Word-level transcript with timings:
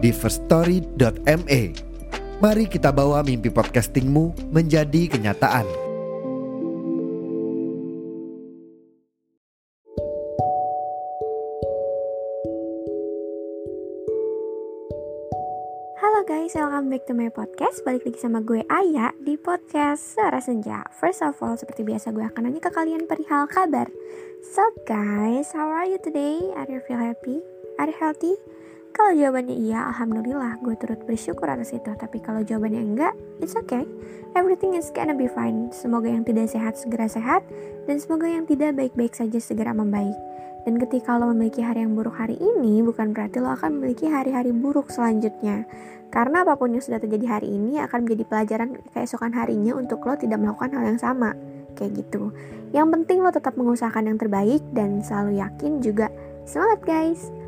di 0.00 0.10
firststory.me. 0.10 1.62
Mari 2.40 2.64
kita 2.72 2.88
bawa 2.88 3.20
mimpi 3.20 3.52
podcastingmu 3.52 4.48
menjadi 4.48 5.12
kenyataan. 5.12 5.68
Halo 16.00 16.24
guys, 16.24 16.56
welcome 16.56 16.88
back 16.88 17.04
to 17.04 17.12
my 17.12 17.28
podcast 17.28 17.84
Balik 17.84 18.08
lagi 18.08 18.20
sama 18.20 18.40
gue 18.40 18.64
Aya 18.72 19.12
di 19.20 19.36
podcast 19.36 20.16
Suara 20.16 20.40
Senja 20.40 20.84
First 20.96 21.24
of 21.24 21.36
all, 21.40 21.56
seperti 21.56 21.84
biasa 21.84 22.12
gue 22.12 22.24
akan 22.24 22.44
nanya 22.48 22.60
ke 22.60 22.72
kalian 22.72 23.04
perihal 23.04 23.48
kabar 23.48 23.88
So 24.52 24.64
guys, 24.84 25.52
how 25.52 25.68
are 25.68 25.88
you 25.88 26.00
today? 26.00 26.40
Are 26.56 26.68
you 26.68 26.84
feel 26.84 27.00
happy? 27.00 27.40
Are 27.80 27.88
you 27.88 27.96
healthy? 27.96 28.36
Kalau 29.00 29.16
jawabannya 29.16 29.56
iya, 29.56 29.88
Alhamdulillah 29.88 30.60
gue 30.60 30.76
turut 30.76 31.00
bersyukur 31.08 31.48
atas 31.48 31.72
itu 31.72 31.88
Tapi 31.88 32.20
kalau 32.20 32.44
jawabannya 32.44 32.84
enggak, 32.84 33.16
it's 33.40 33.56
okay 33.56 33.88
Everything 34.36 34.76
is 34.76 34.92
gonna 34.92 35.16
be 35.16 35.24
fine 35.24 35.72
Semoga 35.72 36.12
yang 36.12 36.20
tidak 36.20 36.52
sehat 36.52 36.76
segera 36.76 37.08
sehat 37.08 37.40
Dan 37.88 37.96
semoga 37.96 38.28
yang 38.28 38.44
tidak 38.44 38.76
baik-baik 38.76 39.16
saja 39.16 39.40
segera 39.40 39.72
membaik 39.72 40.12
dan 40.60 40.76
ketika 40.76 41.16
lo 41.16 41.32
memiliki 41.32 41.64
hari 41.64 41.80
yang 41.88 41.96
buruk 41.96 42.12
hari 42.20 42.36
ini, 42.36 42.84
bukan 42.84 43.16
berarti 43.16 43.40
lo 43.40 43.56
akan 43.56 43.80
memiliki 43.80 44.12
hari-hari 44.12 44.52
buruk 44.52 44.92
selanjutnya. 44.92 45.64
Karena 46.12 46.44
apa 46.44 46.60
pun 46.60 46.76
yang 46.76 46.84
sudah 46.84 47.00
terjadi 47.00 47.40
hari 47.40 47.48
ini 47.48 47.80
akan 47.80 48.04
menjadi 48.04 48.28
pelajaran 48.28 48.68
keesokan 48.92 49.32
harinya 49.32 49.72
untuk 49.80 50.04
lo 50.04 50.20
tidak 50.20 50.36
melakukan 50.36 50.76
hal 50.76 50.84
yang 50.84 51.00
sama. 51.00 51.32
Kayak 51.80 52.04
gitu. 52.04 52.36
Yang 52.76 52.92
penting 52.92 53.24
lo 53.24 53.32
tetap 53.32 53.56
mengusahakan 53.56 54.12
yang 54.12 54.18
terbaik 54.20 54.60
dan 54.76 55.00
selalu 55.00 55.40
yakin 55.40 55.80
juga. 55.80 56.12
Semangat 56.44 56.84
guys! 56.84 57.39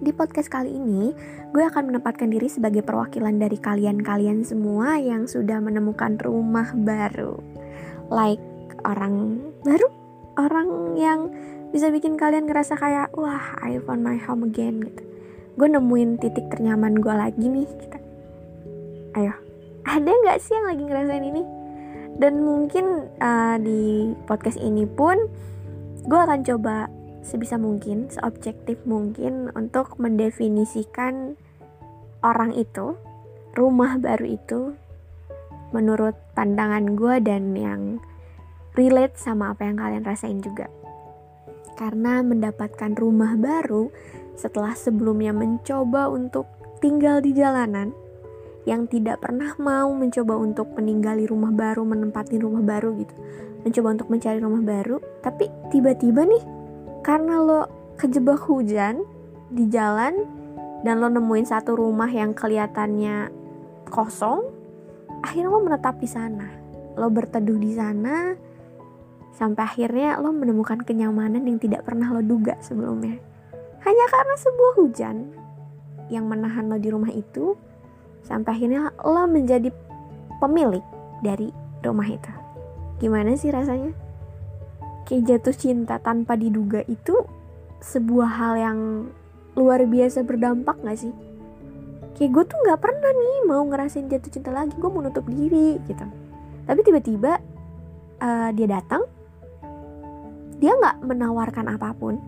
Di 0.00 0.10
podcast 0.16 0.48
kali 0.48 0.72
ini, 0.72 1.12
gue 1.52 1.64
akan 1.64 1.92
menempatkan 1.92 2.32
diri 2.32 2.48
sebagai 2.48 2.80
perwakilan 2.80 3.36
dari 3.36 3.60
kalian-kalian 3.60 4.44
semua 4.48 4.96
yang 4.96 5.28
sudah 5.28 5.60
menemukan 5.60 6.16
rumah 6.20 6.72
baru. 6.72 7.36
Like 8.08 8.40
orang 8.88 9.44
baru, 9.60 9.88
orang 10.40 10.68
yang 10.96 11.20
bisa 11.70 11.86
bikin 11.92 12.18
kalian 12.18 12.50
ngerasa 12.50 12.74
kayak 12.74 13.14
wah 13.14 13.54
I 13.62 13.78
found 13.86 14.02
my 14.02 14.18
home 14.18 14.42
again 14.42 14.82
gitu 14.82 15.06
gue 15.60 15.68
nemuin 15.68 16.18
titik 16.18 16.46
ternyaman 16.50 16.98
gue 16.98 17.14
lagi 17.14 17.46
nih 17.46 17.68
gitu. 17.68 17.98
ayo 19.18 19.34
ada 19.86 20.10
nggak 20.10 20.38
sih 20.42 20.56
yang 20.56 20.66
lagi 20.66 20.82
ngerasain 20.88 21.26
ini 21.26 21.42
dan 22.20 22.42
mungkin 22.42 23.06
uh, 23.22 23.56
di 23.60 24.12
podcast 24.24 24.56
ini 24.56 24.88
pun 24.88 25.16
gue 26.04 26.20
akan 26.20 26.42
coba 26.42 26.88
sebisa 27.20 27.60
mungkin 27.60 28.08
seobjektif 28.08 28.80
mungkin 28.88 29.52
untuk 29.52 30.00
mendefinisikan 30.00 31.36
orang 32.24 32.56
itu 32.56 32.96
rumah 33.54 34.00
baru 34.00 34.26
itu 34.26 34.60
menurut 35.70 36.16
pandangan 36.34 36.98
gue 36.98 37.14
dan 37.22 37.54
yang 37.54 37.82
relate 38.74 39.16
sama 39.18 39.52
apa 39.54 39.68
yang 39.68 39.76
kalian 39.78 40.04
rasain 40.06 40.40
juga 40.42 40.66
karena 41.78 42.20
mendapatkan 42.20 42.92
rumah 42.96 43.36
baru 43.40 43.88
setelah 44.36 44.76
sebelumnya 44.76 45.32
mencoba 45.32 46.08
untuk 46.12 46.48
tinggal 46.80 47.20
di 47.20 47.36
jalanan 47.36 47.92
yang 48.68 48.84
tidak 48.88 49.24
pernah 49.24 49.56
mau 49.56 49.88
mencoba 49.96 50.36
untuk 50.36 50.68
meninggali 50.76 51.24
rumah 51.24 51.48
baru, 51.48 51.80
menempati 51.84 52.36
rumah 52.36 52.60
baru 52.60 52.92
gitu. 53.00 53.14
Mencoba 53.64 53.88
untuk 53.96 54.08
mencari 54.12 54.38
rumah 54.40 54.60
baru, 54.64 55.00
tapi 55.24 55.48
tiba-tiba 55.72 56.28
nih 56.28 56.44
karena 57.00 57.40
lo 57.40 57.60
kejebak 57.96 58.44
hujan 58.48 59.04
di 59.50 59.66
jalan 59.68 60.24
dan 60.86 61.00
lo 61.00 61.08
nemuin 61.12 61.46
satu 61.48 61.76
rumah 61.76 62.08
yang 62.08 62.32
kelihatannya 62.32 63.28
kosong, 63.88 64.46
akhirnya 65.20 65.48
lo 65.52 65.60
menetap 65.60 66.00
di 66.00 66.08
sana. 66.08 66.48
Lo 66.96 67.08
berteduh 67.08 67.56
di 67.56 67.72
sana, 67.76 68.34
Sampai 69.40 69.64
akhirnya 69.64 70.20
lo 70.20 70.36
menemukan 70.36 70.84
kenyamanan 70.84 71.48
yang 71.48 71.56
tidak 71.56 71.88
pernah 71.88 72.12
lo 72.12 72.20
duga 72.20 72.60
sebelumnya. 72.60 73.16
Hanya 73.80 74.06
karena 74.12 74.36
sebuah 74.36 74.72
hujan 74.76 75.16
yang 76.12 76.28
menahan 76.28 76.68
lo 76.68 76.76
di 76.76 76.92
rumah 76.92 77.08
itu, 77.08 77.56
sampai 78.20 78.52
akhirnya 78.52 78.92
lo 79.00 79.24
menjadi 79.24 79.72
pemilik 80.44 80.84
dari 81.24 81.48
rumah 81.80 82.04
itu. 82.04 82.32
Gimana 83.00 83.32
sih 83.32 83.48
rasanya? 83.48 83.96
Kayak 85.10 85.26
jatuh 85.26 85.56
cinta 85.58 85.98
tanpa 85.98 86.38
diduga 86.38 86.86
itu 86.86 87.18
sebuah 87.82 88.30
hal 88.30 88.54
yang 88.54 88.78
luar 89.58 89.82
biasa 89.90 90.22
berdampak 90.22 90.78
gak 90.86 91.02
sih? 91.02 91.10
Kayak 92.14 92.30
gue 92.30 92.44
tuh 92.54 92.58
gak 92.62 92.78
pernah 92.78 93.10
nih 93.10 93.38
mau 93.50 93.66
ngerasain 93.66 94.06
jatuh 94.06 94.30
cinta 94.30 94.54
lagi, 94.54 94.78
gue 94.78 94.86
mau 94.86 95.02
nutup 95.02 95.26
diri 95.26 95.82
gitu. 95.90 96.06
Tapi 96.62 96.80
tiba-tiba 96.86 97.42
uh, 98.22 98.54
dia 98.54 98.70
datang 98.70 99.02
dia 100.60 100.76
nggak 100.76 101.08
menawarkan 101.08 101.72
apa 101.72 101.96
pun. 101.96 102.20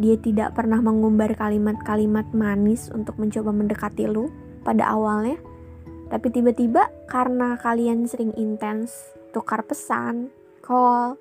Dia 0.00 0.16
tidak 0.20 0.56
pernah 0.56 0.78
mengumbar 0.84 1.32
kalimat-kalimat 1.32 2.28
manis 2.36 2.92
untuk 2.92 3.16
mencoba 3.16 3.50
mendekati 3.50 4.04
lu 4.04 4.28
pada 4.62 4.84
awalnya. 4.92 5.40
Tapi 6.12 6.28
tiba-tiba 6.28 6.92
karena 7.08 7.56
kalian 7.56 8.04
sering 8.04 8.36
intens 8.36 8.92
tukar 9.32 9.64
pesan, 9.64 10.28
call, 10.60 11.16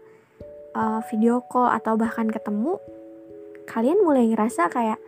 uh, 0.74 1.02
video 1.10 1.42
call 1.46 1.70
atau 1.70 1.96
bahkan 1.98 2.30
ketemu, 2.30 2.78
kalian 3.70 4.02
mulai 4.02 4.30
ngerasa 4.30 4.70
kayak, 4.70 5.00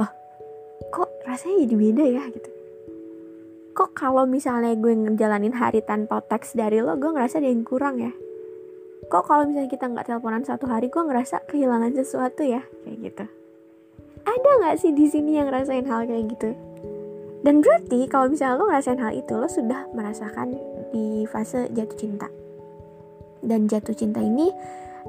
loh, 0.00 0.10
kok 0.92 1.08
rasanya 1.28 1.68
jadi 1.68 1.76
beda 1.76 2.04
ya? 2.08 2.24
Gitu. 2.32 2.50
Kok 3.72 3.96
kalau 3.96 4.28
misalnya 4.28 4.76
gue 4.76 4.92
ngejalanin 4.92 5.56
hari 5.56 5.80
tanpa 5.80 6.20
teks 6.20 6.52
dari 6.52 6.84
lo, 6.84 6.96
gue 6.96 7.08
ngerasa 7.08 7.40
ada 7.40 7.48
yang 7.48 7.64
kurang 7.64 8.00
ya? 8.00 8.12
Kok 9.08 9.24
kalau 9.24 9.48
misalnya 9.48 9.68
kita 9.72 9.88
nggak 9.88 10.06
teleponan 10.08 10.44
satu 10.44 10.68
hari 10.68 10.92
gue 10.92 11.00
ngerasa 11.00 11.48
kehilangan 11.48 11.92
sesuatu 11.96 12.44
ya? 12.44 12.64
Kayak 12.84 12.98
gitu. 13.12 13.24
Ada 14.22 14.50
nggak 14.62 14.76
sih 14.78 14.92
di 14.94 15.06
sini 15.08 15.40
yang 15.40 15.48
ngerasain 15.50 15.88
hal 15.88 16.04
kayak 16.04 16.30
gitu? 16.36 16.52
Dan 17.42 17.58
berarti 17.58 18.06
kalau 18.06 18.30
misalnya 18.30 18.60
lo 18.60 18.64
ngerasain 18.70 19.00
hal 19.02 19.12
itu 19.18 19.32
lo 19.34 19.50
sudah 19.50 19.90
merasakan 19.90 20.54
di 20.94 21.26
fase 21.26 21.66
jatuh 21.74 21.98
cinta 21.98 22.28
dan 23.42 23.66
jatuh 23.66 23.94
cinta 23.94 24.22
ini 24.22 24.48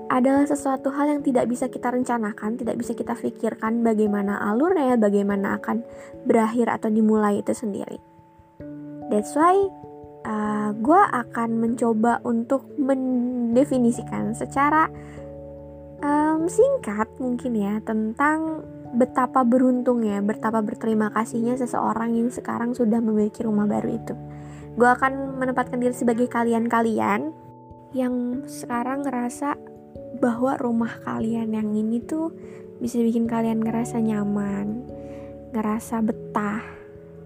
adalah 0.09 0.43
sesuatu 0.49 0.89
hal 0.89 1.05
yang 1.05 1.21
tidak 1.21 1.45
bisa 1.45 1.69
kita 1.69 1.93
rencanakan, 1.93 2.57
tidak 2.57 2.75
bisa 2.81 2.97
kita 2.97 3.13
pikirkan 3.13 3.85
bagaimana 3.85 4.41
alurnya, 4.41 4.97
bagaimana 4.97 5.61
akan 5.61 5.85
berakhir 6.25 6.69
atau 6.69 6.89
dimulai 6.89 7.45
itu 7.45 7.53
sendiri. 7.53 8.01
That's 9.13 9.37
why 9.37 9.53
uh, 10.25 10.73
gue 10.73 11.01
akan 11.13 11.49
mencoba 11.61 12.25
untuk 12.25 12.65
mendefinisikan 12.81 14.33
secara 14.33 14.89
um, 16.01 16.49
singkat 16.49 17.07
mungkin 17.21 17.53
ya 17.53 17.77
tentang 17.85 18.65
betapa 18.93 19.41
beruntungnya, 19.41 20.21
betapa 20.21 20.61
berterima 20.61 21.09
kasihnya 21.13 21.57
seseorang 21.57 22.13
yang 22.13 22.29
sekarang 22.29 22.77
sudah 22.77 23.01
memiliki 23.01 23.41
rumah 23.41 23.65
baru 23.65 23.89
itu. 23.93 24.13
Gue 24.73 24.89
akan 24.89 25.37
menempatkan 25.37 25.77
diri 25.77 25.93
sebagai 25.93 26.25
kalian-kalian 26.29 27.42
yang 27.93 28.45
sekarang 28.49 29.05
ngerasa 29.05 29.57
bahwa 30.17 30.57
rumah 30.57 31.01
kalian 31.05 31.53
yang 31.53 31.69
ini 31.73 32.01
tuh 32.01 32.33
bisa 32.81 32.99
bikin 32.99 33.29
kalian 33.29 33.61
ngerasa 33.61 34.01
nyaman, 34.01 34.85
ngerasa 35.53 36.01
betah, 36.01 36.65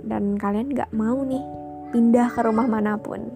dan 0.04 0.36
kalian 0.36 0.76
gak 0.76 0.92
mau 0.92 1.24
nih 1.24 1.44
pindah 1.92 2.28
ke 2.32 2.40
rumah 2.44 2.68
mana 2.68 3.00
pun. 3.00 3.32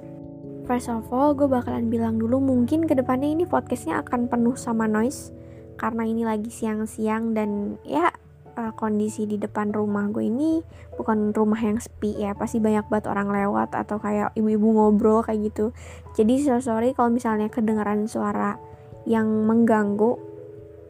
First 0.70 0.94
of 0.94 1.10
all, 1.10 1.34
gue 1.34 1.50
bakalan 1.50 1.90
bilang 1.90 2.22
dulu 2.22 2.38
mungkin 2.38 2.86
ke 2.86 2.94
depannya 2.94 3.34
ini 3.34 3.44
podcastnya 3.50 4.04
akan 4.06 4.30
penuh 4.30 4.56
sama 4.56 4.86
noise 4.86 5.34
karena 5.82 6.06
ini 6.06 6.22
lagi 6.22 6.54
siang-siang 6.54 7.34
dan 7.34 7.82
ya 7.82 8.14
uh, 8.56 8.74
kondisi 8.76 9.28
di 9.28 9.40
depan 9.40 9.72
rumah 9.72 10.10
gue 10.10 10.28
ini 10.28 10.64
bukan 10.96 11.32
rumah 11.32 11.60
yang 11.60 11.80
sepi 11.80 12.20
ya 12.20 12.36
pasti 12.36 12.60
banyak 12.60 12.88
banget 12.88 13.08
orang 13.10 13.32
lewat 13.32 13.74
atau 13.74 13.98
kayak 13.98 14.36
ibu-ibu 14.36 14.76
ngobrol 14.76 15.24
kayak 15.24 15.52
gitu. 15.52 15.76
Jadi 16.16 16.44
so 16.44 16.60
sorry 16.60 16.92
kalau 16.92 17.12
misalnya 17.12 17.48
kedengaran 17.48 18.06
suara 18.06 18.60
yang 19.08 19.28
mengganggu. 19.48 20.30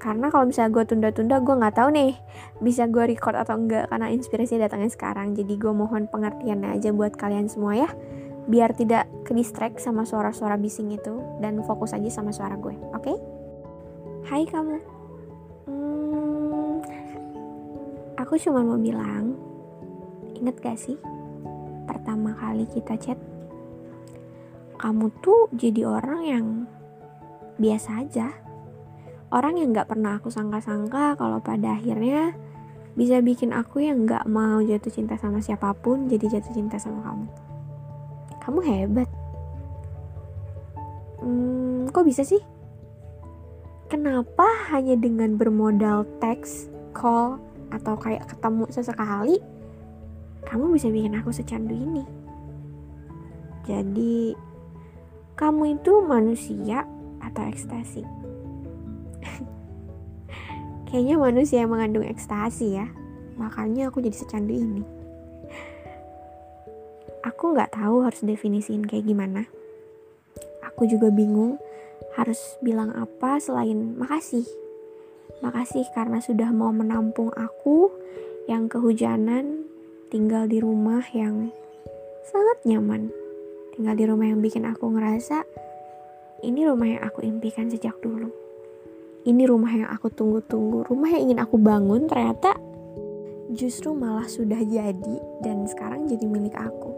Karena 0.01 0.33
kalau 0.33 0.49
misalnya 0.49 0.73
gue 0.73 0.85
tunda-tunda 0.89 1.37
gue 1.45 1.55
nggak 1.61 1.77
tahu 1.77 1.93
nih 1.93 2.17
bisa 2.57 2.89
gue 2.89 3.05
record 3.05 3.37
atau 3.37 3.53
enggak 3.53 3.85
karena 3.85 4.09
inspirasi 4.09 4.57
datangnya 4.57 4.89
sekarang. 4.89 5.37
Jadi 5.37 5.61
gue 5.61 5.69
mohon 5.69 6.09
pengertiannya 6.09 6.73
aja 6.73 6.89
buat 6.89 7.13
kalian 7.13 7.45
semua 7.45 7.77
ya 7.77 7.89
biar 8.49 8.73
tidak 8.73 9.05
ke 9.21 9.37
distract 9.37 9.77
sama 9.77 10.01
suara-suara 10.01 10.57
bising 10.57 10.89
itu 10.89 11.21
dan 11.37 11.61
fokus 11.61 11.93
aja 11.93 12.09
sama 12.09 12.33
suara 12.33 12.57
gue 12.57 12.73
oke? 12.73 13.05
Okay? 13.05 13.17
Hai 14.21 14.45
kamu. 14.45 14.77
Hmm, 15.65 16.20
aku 18.31 18.39
cuma 18.47 18.63
mau 18.63 18.79
bilang 18.79 19.35
inget 20.39 20.55
gak 20.63 20.79
sih 20.79 20.95
pertama 21.83 22.31
kali 22.39 22.63
kita 22.63 22.95
chat 22.95 23.19
kamu 24.79 25.11
tuh 25.19 25.51
jadi 25.51 25.83
orang 25.83 26.21
yang 26.23 26.45
biasa 27.59 28.07
aja 28.07 28.31
orang 29.35 29.59
yang 29.59 29.75
gak 29.75 29.91
pernah 29.91 30.15
aku 30.15 30.31
sangka-sangka 30.31 31.19
kalau 31.19 31.43
pada 31.43 31.75
akhirnya 31.75 32.31
bisa 32.95 33.19
bikin 33.19 33.51
aku 33.51 33.83
yang 33.83 34.07
gak 34.07 34.23
mau 34.31 34.63
jatuh 34.63 34.95
cinta 34.95 35.19
sama 35.19 35.43
siapa 35.43 35.75
pun 35.75 36.07
jadi 36.07 36.39
jatuh 36.39 36.55
cinta 36.55 36.79
sama 36.79 37.03
kamu. 37.03 37.27
Kamu 38.39 38.59
hebat. 38.63 39.09
Hmm, 41.19 41.91
kok 41.91 42.07
bisa 42.07 42.23
sih? 42.23 42.39
Kenapa 43.91 44.47
hanya 44.71 44.95
dengan 44.95 45.35
bermodal 45.35 46.07
teks, 46.23 46.71
call, 46.95 47.39
atau 47.71 47.95
kayak 47.95 48.27
ketemu 48.27 48.67
sesekali, 48.69 49.39
kamu 50.45 50.75
bisa 50.75 50.91
bikin 50.91 51.15
aku 51.15 51.31
secandu 51.31 51.73
ini? 51.73 52.03
Jadi, 53.65 54.35
kamu 55.39 55.79
itu 55.79 55.93
manusia 56.03 56.83
atau 57.23 57.43
ekstasi? 57.47 58.03
Kayaknya 60.91 61.15
manusia 61.15 61.57
yang 61.63 61.71
mengandung 61.71 62.03
ekstasi 62.03 62.75
ya. 62.75 62.91
Makanya 63.39 63.87
aku 63.89 64.03
jadi 64.03 64.17
secandu 64.17 64.53
ini. 64.53 64.83
Aku 67.23 67.53
nggak 67.53 67.77
tahu 67.77 68.03
harus 68.03 68.21
definisiin 68.25 68.83
kayak 68.83 69.07
gimana. 69.07 69.47
Aku 70.67 70.89
juga 70.89 71.13
bingung 71.13 71.61
harus 72.17 72.37
bilang 72.59 72.91
apa 72.91 73.39
selain 73.39 73.95
makasih. 73.95 74.43
Makasih 75.41 75.89
karena 75.93 76.21
sudah 76.21 76.49
mau 76.53 76.69
menampung 76.69 77.33
aku 77.33 77.89
yang 78.45 78.69
kehujanan 78.69 79.65
tinggal 80.13 80.45
di 80.45 80.61
rumah 80.61 81.01
yang 81.13 81.49
sangat 82.25 82.57
nyaman. 82.65 83.09
Tinggal 83.73 83.95
di 83.97 84.05
rumah 84.05 84.27
yang 84.29 84.39
bikin 84.39 84.65
aku 84.69 84.89
ngerasa 84.93 85.43
ini 86.45 86.65
rumah 86.65 86.87
yang 86.89 87.01
aku 87.05 87.25
impikan 87.25 87.69
sejak 87.69 87.97
dulu 88.01 88.29
ini 89.21 89.45
rumah 89.45 89.69
yang 89.69 89.89
aku 89.93 90.09
tunggu-tunggu, 90.09 90.89
rumah 90.89 91.13
yang 91.13 91.29
ingin 91.29 91.39
aku 91.45 91.61
bangun 91.61 92.09
ternyata 92.09 92.57
justru 93.53 93.93
malah 93.93 94.25
sudah 94.25 94.57
jadi 94.65 95.17
dan 95.45 95.69
sekarang 95.69 96.09
jadi 96.09 96.25
milik 96.25 96.57
aku. 96.57 96.89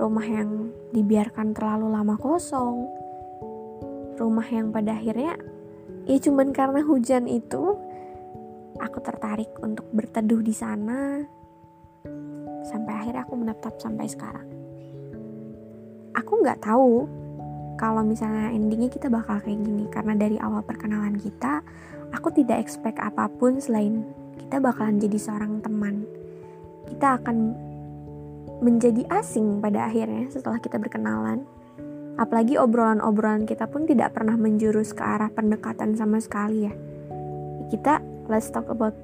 Rumah 0.00 0.26
yang 0.26 0.72
dibiarkan 0.96 1.52
terlalu 1.52 1.92
lama 1.92 2.16
kosong. 2.16 2.88
Rumah 4.16 4.46
yang 4.48 4.72
pada 4.72 4.96
akhirnya 4.96 5.36
ya 6.04 6.16
cuman 6.20 6.52
karena 6.52 6.80
hujan 6.84 7.24
itu 7.28 7.76
aku 8.80 8.98
tertarik 9.00 9.50
untuk 9.62 9.86
berteduh 9.92 10.40
di 10.42 10.54
sana. 10.54 11.22
Sampai 12.64 12.92
akhirnya 12.96 13.22
aku 13.28 13.34
menetap 13.36 13.74
sampai 13.76 14.08
sekarang. 14.08 14.48
Aku 16.16 16.40
nggak 16.40 16.64
tahu 16.64 17.04
kalau 17.76 18.06
misalnya 18.06 18.54
endingnya 18.54 18.88
kita 18.88 19.12
bakal 19.12 19.40
kayak 19.42 19.60
gini. 19.60 19.84
Karena 19.92 20.16
dari 20.16 20.40
awal 20.40 20.64
perkenalan 20.64 21.20
kita 21.20 21.60
aku 22.14 22.32
tidak 22.32 22.62
expect 22.62 23.00
apa 23.02 23.28
pun 23.28 23.58
selain 23.60 24.06
kita 24.40 24.60
bakalan 24.62 25.00
jadi 25.00 25.18
seorang 25.18 25.60
teman. 25.60 26.06
Kita 26.88 27.20
akan 27.20 27.36
menjadi 28.62 29.04
asing 29.12 29.60
pada 29.60 29.90
akhirnya 29.90 30.30
setelah 30.30 30.56
kita 30.62 30.80
berkenalan 30.80 31.44
apalagi 32.14 32.54
obrolan-obrolan 32.54 33.46
kita 33.46 33.66
pun 33.66 33.86
tidak 33.90 34.14
pernah 34.14 34.38
menjurus 34.38 34.94
ke 34.94 35.02
arah 35.02 35.30
pendekatan 35.30 35.98
sama 35.98 36.22
sekali 36.22 36.66
ya. 36.66 36.74
Kita 37.70 37.98
let's 38.30 38.50
talk 38.54 38.70
about 38.70 38.94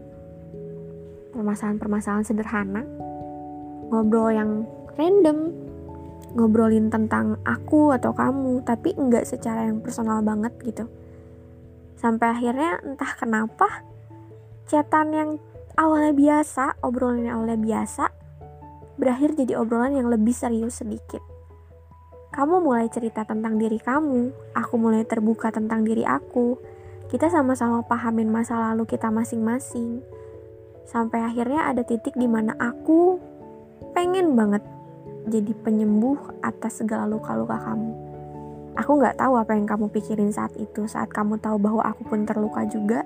permasalahan-permasalahan 1.34 2.26
sederhana. 2.26 2.82
Ngobrol 3.90 4.30
yang 4.30 4.50
random. 4.94 5.50
Ngobrolin 6.30 6.94
tentang 6.94 7.42
aku 7.42 7.90
atau 7.90 8.14
kamu 8.14 8.62
tapi 8.62 8.94
enggak 8.94 9.26
secara 9.26 9.66
yang 9.66 9.82
personal 9.82 10.22
banget 10.22 10.54
gitu. 10.62 10.86
Sampai 11.98 12.30
akhirnya 12.30 12.78
entah 12.86 13.18
kenapa 13.18 13.82
chatan 14.70 15.10
yang 15.10 15.30
awalnya 15.74 16.14
biasa 16.14 16.78
obrolan 16.86 17.26
yang 17.26 17.42
awalnya 17.42 17.58
biasa 17.58 18.04
berakhir 18.94 19.34
jadi 19.34 19.58
obrolan 19.58 19.98
yang 19.98 20.06
lebih 20.06 20.30
serius 20.30 20.78
sedikit 20.78 21.39
kamu 22.30 22.62
mulai 22.62 22.86
cerita 22.86 23.26
tentang 23.26 23.58
diri 23.58 23.82
kamu. 23.82 24.54
Aku 24.54 24.78
mulai 24.78 25.02
terbuka 25.02 25.50
tentang 25.50 25.82
diri 25.82 26.06
aku. 26.06 26.54
Kita 27.10 27.26
sama-sama 27.26 27.82
pahamin 27.82 28.30
masa 28.30 28.54
lalu 28.70 28.86
kita 28.86 29.10
masing-masing. 29.10 29.98
Sampai 30.86 31.26
akhirnya 31.26 31.66
ada 31.66 31.82
titik 31.82 32.14
di 32.14 32.30
mana 32.30 32.54
aku 32.54 33.18
pengen 33.90 34.38
banget 34.38 34.62
jadi 35.26 35.50
penyembuh 35.58 36.38
atas 36.46 36.78
segala 36.78 37.10
luka-luka 37.10 37.58
kamu. 37.66 37.90
Aku 38.78 39.02
nggak 39.02 39.18
tahu 39.18 39.34
apa 39.34 39.58
yang 39.58 39.66
kamu 39.66 39.90
pikirin 39.90 40.30
saat 40.30 40.54
itu, 40.54 40.86
saat 40.86 41.10
kamu 41.10 41.42
tahu 41.42 41.58
bahwa 41.58 41.82
aku 41.82 42.06
pun 42.06 42.22
terluka 42.22 42.62
juga. 42.70 43.02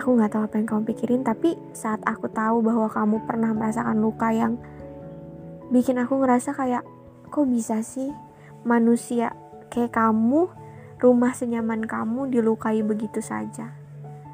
Aku 0.00 0.16
nggak 0.16 0.32
tahu 0.32 0.42
apa 0.48 0.54
yang 0.56 0.68
kamu 0.72 0.82
pikirin, 0.88 1.20
tapi 1.20 1.52
saat 1.76 2.00
aku 2.08 2.32
tahu 2.32 2.64
bahwa 2.64 2.88
kamu 2.88 3.20
pernah 3.28 3.52
merasakan 3.52 4.00
luka 4.00 4.32
yang 4.32 4.56
bikin 5.68 6.00
aku 6.00 6.16
ngerasa 6.16 6.56
kayak, 6.56 6.80
kok 7.28 7.44
bisa 7.44 7.84
sih 7.84 8.08
manusia 8.62 9.34
kayak 9.68 9.94
kamu, 9.94 10.48
rumah 10.98 11.32
senyaman 11.36 11.86
kamu 11.86 12.32
dilukai 12.32 12.82
begitu 12.82 13.22
saja. 13.22 13.74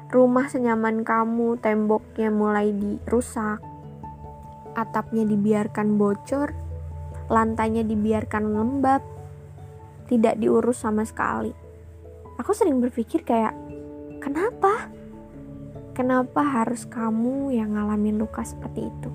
Rumah 0.09 0.47
senyaman 0.47 1.03
kamu, 1.03 1.59
temboknya 1.59 2.29
mulai 2.31 2.71
dirusak, 2.71 3.59
atapnya 4.77 5.25
dibiarkan 5.25 5.97
bocor, 5.97 6.53
lantainya 7.27 7.81
dibiarkan 7.81 8.53
lembab, 8.53 9.01
tidak 10.05 10.37
diurus 10.37 10.81
sama 10.85 11.03
sekali. 11.03 11.51
Aku 12.37 12.51
sering 12.53 12.77
berpikir 12.83 13.25
kayak, 13.25 13.55
kenapa? 14.21 14.91
Kenapa 15.95 16.43
harus 16.43 16.83
kamu 16.83 17.55
yang 17.55 17.79
ngalamin 17.79 18.19
luka 18.19 18.43
seperti 18.43 18.91
itu? 18.91 19.09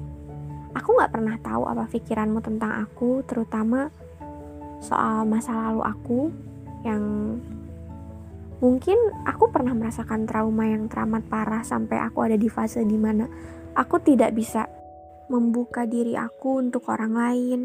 Aku 0.73 0.97
gak 0.97 1.13
pernah 1.13 1.37
tahu 1.43 1.69
apa 1.69 1.85
pikiranmu 1.91 2.41
tentang 2.41 2.89
aku, 2.89 3.21
terutama 3.29 3.93
soal 4.81 5.29
masa 5.29 5.53
lalu 5.53 5.81
aku 5.85 6.21
yang 6.85 7.37
mungkin 8.61 8.97
aku 9.25 9.49
pernah 9.53 9.73
merasakan 9.77 10.25
trauma 10.25 10.69
yang 10.69 10.89
teramat 10.89 11.25
parah 11.29 11.65
sampai 11.65 12.01
aku 12.01 12.25
ada 12.25 12.37
di 12.37 12.49
fase 12.49 12.85
di 12.85 12.97
mana 12.97 13.29
aku 13.77 14.01
tidak 14.01 14.33
bisa 14.37 14.69
membuka 15.31 15.87
diri 15.87 16.19
aku 16.19 16.59
untuk 16.59 16.91
orang 16.91 17.15
lain, 17.15 17.61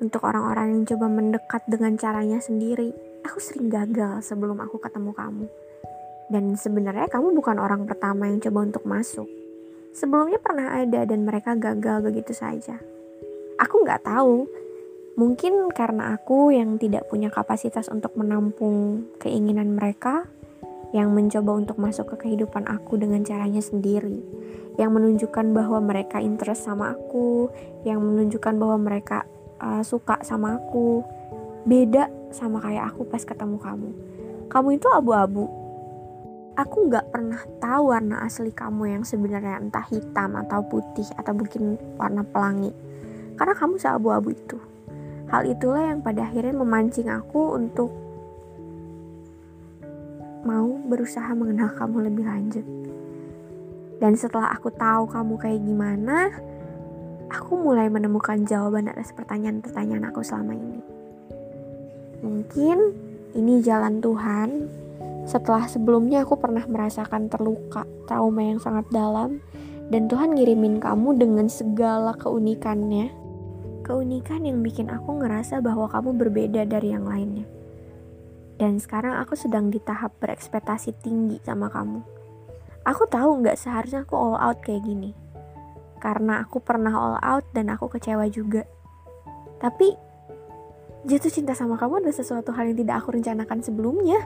untuk 0.00 0.24
orang-orang 0.24 0.80
yang 0.80 0.84
coba 0.88 1.06
mendekat 1.12 1.62
dengan 1.68 1.92
caranya 2.00 2.40
sendiri, 2.40 2.88
aku 3.20 3.36
sering 3.36 3.68
gagal 3.68 4.24
sebelum 4.24 4.56
aku 4.64 4.80
ketemu 4.80 5.12
kamu. 5.12 5.46
Dan 6.32 6.56
sebenarnya 6.56 7.12
kamu 7.12 7.36
bukan 7.36 7.60
orang 7.60 7.84
pertama 7.84 8.32
yang 8.32 8.40
coba 8.40 8.64
untuk 8.64 8.84
masuk. 8.88 9.28
Sebelumnya 9.92 10.40
pernah 10.40 10.72
ada 10.72 11.04
dan 11.04 11.26
mereka 11.28 11.52
gagal 11.58 12.00
begitu 12.00 12.32
saja. 12.32 12.80
Aku 13.60 13.84
nggak 13.84 14.08
tahu, 14.08 14.48
mungkin 15.20 15.68
karena 15.68 16.16
aku 16.16 16.48
yang 16.48 16.80
tidak 16.80 17.04
punya 17.12 17.28
kapasitas 17.28 17.92
untuk 17.92 18.16
menampung 18.16 19.04
keinginan 19.20 19.76
mereka, 19.76 20.24
yang 20.96 21.12
mencoba 21.12 21.60
untuk 21.60 21.76
masuk 21.76 22.16
ke 22.16 22.24
kehidupan 22.24 22.64
aku 22.64 22.96
dengan 22.96 23.20
caranya 23.20 23.60
sendiri, 23.60 24.24
yang 24.80 24.96
menunjukkan 24.96 25.52
bahwa 25.52 25.76
mereka 25.84 26.24
interest 26.24 26.64
sama 26.64 26.96
aku, 26.96 27.52
yang 27.84 28.00
menunjukkan 28.00 28.56
bahwa 28.56 28.80
mereka 28.80 29.28
uh, 29.60 29.84
suka 29.84 30.24
sama 30.24 30.56
aku 30.56 31.04
beda 31.68 32.08
sama 32.32 32.64
kayak 32.64 32.96
aku 32.96 33.04
pas 33.04 33.20
ketemu 33.20 33.60
kamu. 33.60 33.90
Kamu 34.48 34.68
itu 34.72 34.88
abu-abu. 34.88 35.44
Aku 36.56 36.88
nggak 36.88 37.12
pernah 37.12 37.44
tahu 37.60 37.92
warna 37.92 38.24
asli 38.24 38.56
kamu 38.56 38.96
yang 38.96 39.04
sebenarnya 39.04 39.60
entah 39.60 39.84
hitam 39.84 40.32
atau 40.32 40.64
putih 40.64 41.06
atau 41.20 41.36
mungkin 41.36 41.76
warna 42.00 42.24
pelangi. 42.24 42.72
Karena 43.36 43.52
kamu 43.52 43.76
seabu-abu 43.76 44.32
itu 44.32 44.69
hal 45.30 45.42
itulah 45.46 45.94
yang 45.94 46.02
pada 46.02 46.26
akhirnya 46.26 46.54
memancing 46.54 47.08
aku 47.08 47.54
untuk 47.54 47.90
mau 50.42 50.68
berusaha 50.90 51.30
mengenal 51.32 51.70
kamu 51.78 52.10
lebih 52.10 52.24
lanjut 52.26 52.66
dan 54.00 54.16
setelah 54.16 54.50
aku 54.52 54.72
tahu 54.74 55.06
kamu 55.06 55.34
kayak 55.38 55.60
gimana 55.62 56.34
aku 57.30 57.54
mulai 57.54 57.86
menemukan 57.86 58.42
jawaban 58.42 58.90
atas 58.90 59.14
pertanyaan-pertanyaan 59.14 60.10
aku 60.10 60.20
selama 60.20 60.58
ini. 60.58 60.82
Mungkin 62.20 62.78
ini 63.38 63.62
jalan 63.62 64.02
Tuhan 64.02 64.50
Setelah 65.20 65.68
sebelumnya 65.70 66.26
aku 66.26 66.40
pernah 66.40 66.64
merasakan 66.64 67.30
terluka, 67.30 67.86
trauma 68.08 68.40
yang 68.40 68.58
sangat 68.58 68.88
dalam, 68.90 69.38
dan 69.92 70.08
Tuhan 70.10 70.34
ngirimin 70.34 70.82
kamu 70.82 71.22
dengan 71.22 71.46
segala 71.46 72.16
keunikannya. 72.18 73.14
Keunikan 73.90 74.46
yang 74.46 74.62
bikin 74.62 74.86
aku 74.86 75.18
ngerasa 75.18 75.58
bahwa 75.58 75.90
kamu 75.90 76.14
berbeda 76.14 76.62
dari 76.62 76.94
yang 76.94 77.10
lainnya. 77.10 77.42
Dan 78.54 78.78
sekarang 78.78 79.18
aku 79.18 79.34
sedang 79.34 79.66
di 79.66 79.82
tahap 79.82 80.14
berekspektasi 80.22 80.94
tinggi 81.02 81.42
sama 81.42 81.66
kamu. 81.66 81.98
Aku 82.86 83.10
tahu 83.10 83.42
nggak 83.42 83.58
seharusnya 83.58 84.06
aku 84.06 84.14
all 84.14 84.38
out 84.38 84.62
kayak 84.62 84.86
gini. 84.86 85.10
Karena 85.98 86.38
aku 86.38 86.62
pernah 86.62 86.94
all 86.94 87.18
out 87.18 87.42
dan 87.50 87.66
aku 87.66 87.90
kecewa 87.90 88.30
juga. 88.30 88.62
Tapi 89.58 89.90
jatuh 91.10 91.32
cinta 91.34 91.58
sama 91.58 91.74
kamu 91.74 92.06
adalah 92.06 92.14
sesuatu 92.14 92.54
hal 92.54 92.70
yang 92.70 92.78
tidak 92.86 93.02
aku 93.02 93.18
rencanakan 93.18 93.58
sebelumnya. 93.58 94.22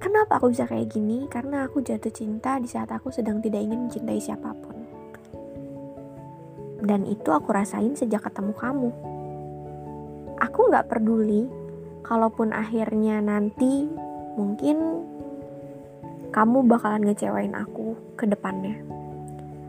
Kenapa 0.00 0.40
aku 0.40 0.56
bisa 0.56 0.64
kayak 0.64 0.88
gini? 0.88 1.28
Karena 1.28 1.68
aku 1.68 1.84
jatuh 1.84 2.16
cinta 2.16 2.56
di 2.56 2.64
saat 2.64 2.88
aku 2.96 3.12
sedang 3.12 3.44
tidak 3.44 3.60
ingin 3.60 3.92
mencintai 3.92 4.16
siapa 4.24 4.56
pun. 4.56 4.77
Dan 6.88 7.04
itu 7.04 7.28
aku 7.28 7.52
rasain 7.52 7.92
sejak 7.92 8.24
ketemu 8.24 8.56
kamu. 8.56 8.90
Aku 10.40 10.72
gak 10.72 10.88
peduli, 10.88 11.44
kalaupun 12.00 12.56
akhirnya 12.56 13.20
nanti 13.20 13.84
mungkin 14.40 15.04
kamu 16.32 16.64
bakalan 16.64 17.04
ngecewain 17.04 17.52
aku 17.52 17.92
ke 18.16 18.24
depannya. 18.24 18.80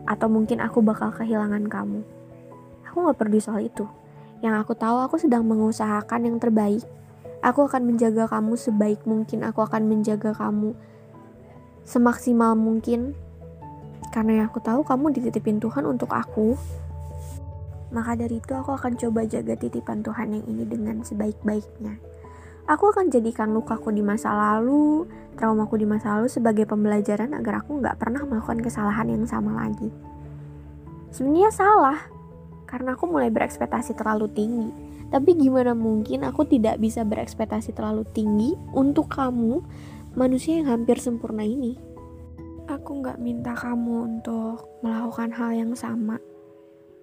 Atau 0.08 0.32
mungkin 0.32 0.64
aku 0.64 0.80
bakal 0.80 1.12
kehilangan 1.12 1.68
kamu. 1.68 2.00
Aku 2.88 3.04
gak 3.04 3.20
peduli 3.20 3.44
soal 3.44 3.68
itu. 3.68 3.84
Yang 4.40 4.64
aku 4.64 4.72
tahu 4.72 4.96
aku 5.04 5.20
sedang 5.20 5.44
mengusahakan 5.44 6.24
yang 6.24 6.40
terbaik 6.40 6.80
Aku 7.40 7.64
akan 7.64 7.88
menjaga 7.88 8.28
kamu 8.28 8.52
sebaik 8.52 9.00
mungkin. 9.08 9.40
Aku 9.48 9.64
akan 9.64 9.88
menjaga 9.88 10.36
kamu 10.36 10.76
semaksimal 11.88 12.52
mungkin. 12.52 13.16
Karena 14.12 14.44
yang 14.44 14.46
aku 14.52 14.60
tahu 14.60 14.84
kamu 14.84 15.16
dititipin 15.16 15.56
Tuhan 15.56 15.88
untuk 15.88 16.12
aku. 16.12 16.52
Maka 17.90 18.14
dari 18.14 18.38
itu 18.38 18.52
aku 18.54 18.74
akan 18.74 18.94
coba 18.98 19.26
jaga 19.26 19.54
titipan 19.58 20.02
Tuhan 20.06 20.34
yang 20.34 20.44
ini 20.46 20.64
dengan 20.66 21.02
sebaik-baiknya. 21.02 21.98
Aku 22.70 22.94
akan 22.94 23.10
jadikan 23.10 23.50
lukaku 23.50 23.90
di 23.90 24.00
masa 24.00 24.30
lalu, 24.30 25.10
traumaku 25.34 25.74
di 25.74 25.86
masa 25.90 26.18
lalu 26.18 26.30
sebagai 26.30 26.70
pembelajaran 26.70 27.34
agar 27.34 27.66
aku 27.66 27.82
nggak 27.82 27.98
pernah 27.98 28.22
melakukan 28.22 28.62
kesalahan 28.62 29.10
yang 29.10 29.26
sama 29.26 29.66
lagi. 29.66 29.90
Sebenarnya 31.10 31.50
salah, 31.50 31.98
karena 32.70 32.94
aku 32.94 33.10
mulai 33.10 33.34
berekspektasi 33.34 33.98
terlalu 33.98 34.30
tinggi 34.30 34.90
tapi 35.10 35.34
gimana 35.34 35.74
mungkin 35.74 36.22
aku 36.22 36.46
tidak 36.46 36.78
bisa 36.78 37.02
berekspektasi 37.02 37.74
terlalu 37.74 38.06
tinggi 38.14 38.54
untuk 38.70 39.10
kamu, 39.10 39.58
manusia 40.14 40.62
yang 40.62 40.70
hampir 40.70 41.02
sempurna 41.02 41.42
ini. 41.42 41.74
Aku 42.70 43.02
nggak 43.02 43.18
minta 43.18 43.50
kamu 43.58 44.06
untuk 44.06 44.70
melakukan 44.86 45.34
hal 45.34 45.50
yang 45.50 45.74
sama. 45.74 46.22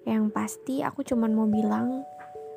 Yang 0.08 0.24
pasti 0.32 0.80
aku 0.80 1.04
cuma 1.04 1.28
mau 1.28 1.44
bilang 1.44 2.08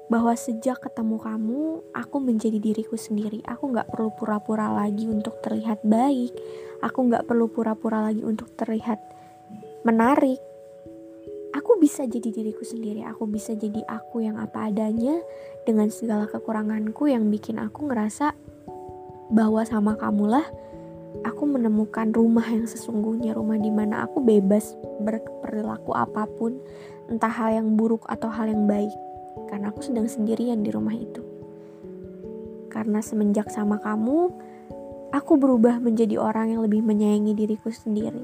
bahwa 0.08 0.32
sejak 0.36 0.80
ketemu 0.80 1.20
kamu, 1.20 1.60
aku 1.92 2.18
menjadi 2.24 2.60
diriku 2.64 2.96
sendiri. 2.96 3.44
Aku 3.44 3.76
nggak 3.76 3.92
perlu 3.92 4.16
pura-pura 4.16 4.72
lagi 4.72 5.08
untuk 5.12 5.44
terlihat 5.44 5.84
baik. 5.84 6.32
Aku 6.80 7.12
nggak 7.12 7.28
perlu 7.28 7.52
pura-pura 7.52 8.08
lagi 8.08 8.24
untuk 8.24 8.56
terlihat 8.56 9.00
menarik 9.82 10.38
aku 11.52 11.82
bisa 11.82 12.06
jadi 12.06 12.30
diriku 12.30 12.62
sendiri 12.62 13.02
aku 13.02 13.26
bisa 13.26 13.58
jadi 13.58 13.82
aku 13.90 14.22
yang 14.22 14.38
apa 14.38 14.70
adanya 14.70 15.18
dengan 15.66 15.90
segala 15.90 16.30
kekuranganku 16.30 17.10
yang 17.10 17.28
bikin 17.34 17.58
aku 17.58 17.90
ngerasa 17.90 18.38
bahwa 19.34 19.66
sama 19.66 19.98
kamulah 19.98 20.46
aku 21.26 21.44
menemukan 21.50 22.14
rumah 22.14 22.46
yang 22.46 22.70
sesungguhnya 22.70 23.36
rumah 23.36 23.60
di 23.60 23.74
mana 23.74 24.08
aku 24.08 24.24
bebas 24.24 24.78
berperilaku 25.04 25.92
apa 25.92 26.30
pun 26.30 26.62
entah 27.12 27.28
hal 27.28 27.60
yang 27.60 27.76
buruk 27.76 28.08
atau 28.08 28.32
hal 28.32 28.48
yang 28.48 28.64
baik 28.64 28.96
karena 29.52 29.68
aku 29.68 29.84
sedang 29.84 30.08
sendirian 30.08 30.64
di 30.64 30.72
rumah 30.72 30.96
itu. 30.96 31.20
Karena 32.72 33.04
semenjak 33.04 33.52
sama 33.52 33.84
kamu 33.84 34.32
aku 35.12 35.36
berubah 35.36 35.84
menjadi 35.84 36.16
orang 36.16 36.56
yang 36.56 36.64
lebih 36.64 36.80
menyayangi 36.80 37.36
diriku 37.36 37.68
sendiri. 37.68 38.24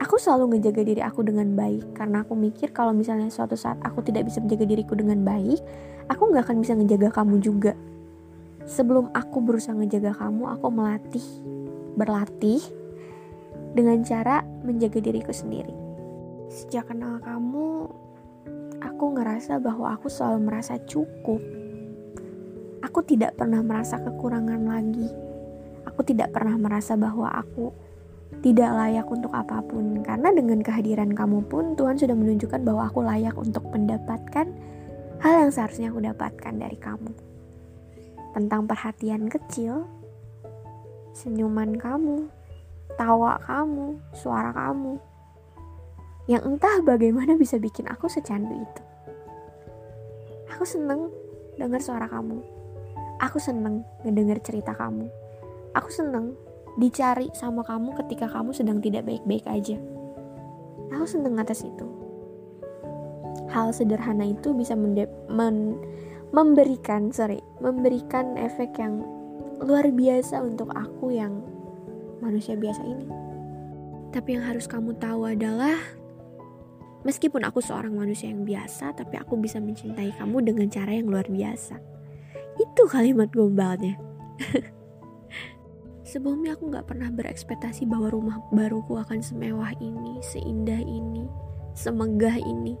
Aku 0.00 0.16
selalu 0.16 0.56
ngejaga 0.56 0.82
diri 0.82 1.02
aku 1.04 1.22
dengan 1.22 1.52
baik 1.52 1.92
karena 1.92 2.24
aku 2.24 2.32
mikir 2.34 2.72
kalau 2.72 2.96
misalnya 2.96 3.28
suatu 3.28 3.54
saat 3.54 3.78
aku 3.84 4.00
tidak 4.00 4.26
bisa 4.26 4.40
menjaga 4.40 4.64
diriku 4.66 4.98
dengan 4.98 5.22
baik 5.22 5.60
aku 6.10 6.34
nggak 6.34 6.50
akan 6.50 6.56
bisa 6.64 6.72
ngejaga 6.72 7.12
kamu 7.12 7.36
juga. 7.44 7.76
Sebelum 8.64 9.12
aku 9.12 9.44
berusaha 9.44 9.76
ngejaga 9.76 10.16
kamu 10.16 10.48
aku 10.56 10.66
melatih 10.72 11.26
berlatih 11.94 12.64
dengan 13.76 14.00
cara 14.02 14.40
menjaga 14.64 14.98
diriku 14.98 15.30
sendiri 15.30 15.83
sejak 16.52 16.92
kenal 16.92 17.20
kamu 17.20 17.88
aku 18.84 19.04
ngerasa 19.16 19.58
bahwa 19.58 19.96
aku 19.96 20.12
selalu 20.12 20.52
merasa 20.52 20.76
cukup. 20.84 21.40
Aku 22.84 23.00
tidak 23.00 23.40
pernah 23.40 23.64
merasa 23.64 23.96
kekurangan 23.96 24.60
lagi. 24.68 25.08
Aku 25.88 26.04
tidak 26.04 26.36
pernah 26.36 26.56
merasa 26.60 26.94
bahwa 26.94 27.32
aku 27.32 27.72
tidak 28.44 28.70
layak 28.76 29.08
untuk 29.08 29.32
apa 29.32 29.64
pun. 29.64 30.04
Karena 30.04 30.28
dengan 30.30 30.60
kehadiran 30.60 31.16
kamu 31.16 31.48
pun 31.48 31.72
Tuhan 31.74 31.96
sudah 31.96 32.12
menunjukkan 32.12 32.60
bahwa 32.60 32.92
aku 32.92 33.00
layak 33.00 33.34
untuk 33.40 33.64
mendapatkan 33.72 34.46
hal 35.24 35.34
yang 35.48 35.52
seharusnya 35.52 35.88
aku 35.88 36.04
dapatkan 36.04 36.54
dari 36.60 36.76
kamu. 36.76 37.10
Tentang 38.36 38.68
perhatian 38.68 39.30
kecil 39.32 39.88
senyuman 41.14 41.78
kamu 41.78 42.26
tawa 42.98 43.38
kamu 43.46 43.96
suara 44.12 44.50
kamu 44.50 44.98
yang 46.30 46.42
entah 46.44 46.80
bagaimana 46.80 47.36
bisa 47.36 47.60
bikin 47.60 47.84
aku 47.88 48.08
secandu 48.08 48.52
itu 48.54 48.82
aku 50.52 50.64
seneng 50.64 51.12
dengar 51.60 51.80
suara 51.82 52.08
kamu 52.08 52.40
aku 53.20 53.38
seneng 53.40 53.84
ngedenger 54.02 54.40
cerita 54.40 54.72
kamu 54.72 55.08
aku 55.74 55.90
seneng 55.90 56.38
dicari 56.74 57.30
sama 57.34 57.62
kamu 57.62 57.94
ketika 58.04 58.26
kamu 58.26 58.50
sedang 58.50 58.78
tidak 58.82 59.06
baik-baik 59.06 59.46
aja. 59.46 59.78
Aku 60.94 61.06
seneng 61.06 61.38
atas 61.38 61.62
itu. 61.62 61.86
Hal 63.50 63.70
sederhana 63.70 64.26
itu 64.26 64.50
bisa 64.54 64.74
men 64.74 65.78
memberikan, 66.34 67.14
sorry, 67.14 67.38
memberikan 67.62 68.34
efek 68.34 68.74
yang 68.74 69.06
luar 69.62 69.86
biasa 69.86 70.42
untuk 70.42 70.74
aku 70.74 71.14
yang 71.14 71.38
manusia 72.18 72.58
biasa 72.58 72.82
ini. 72.82 73.06
Tapi 74.10 74.38
yang 74.38 74.42
harus 74.46 74.66
kamu 74.66 74.98
tahu 74.98 75.30
adalah 75.30 75.78
meskipun 77.04 77.44
aku 77.44 77.60
seorang 77.60 77.92
manusia 77.92 78.32
yang 78.32 78.42
biasa, 78.42 78.96
tapi 78.96 79.20
aku 79.20 79.36
bisa 79.36 79.60
mencintai 79.60 80.16
kamu 80.16 80.40
dengan 80.42 80.66
cara 80.72 80.90
yang 80.96 81.06
luar 81.06 81.28
biasa. 81.28 81.76
Itu 82.58 82.88
kalimat 82.88 83.30
gombalnya. 83.30 84.00
Sebelumnya 86.10 86.56
aku 86.56 86.72
gak 86.72 86.88
pernah 86.88 87.08
berekspektasi 87.12 87.88
bahwa 87.88 88.08
rumah 88.12 88.36
baruku 88.52 88.96
akan 88.96 89.20
semewah 89.20 89.76
ini, 89.80 90.20
seindah 90.24 90.80
ini, 90.80 91.28
semegah 91.76 92.36
ini. 92.40 92.76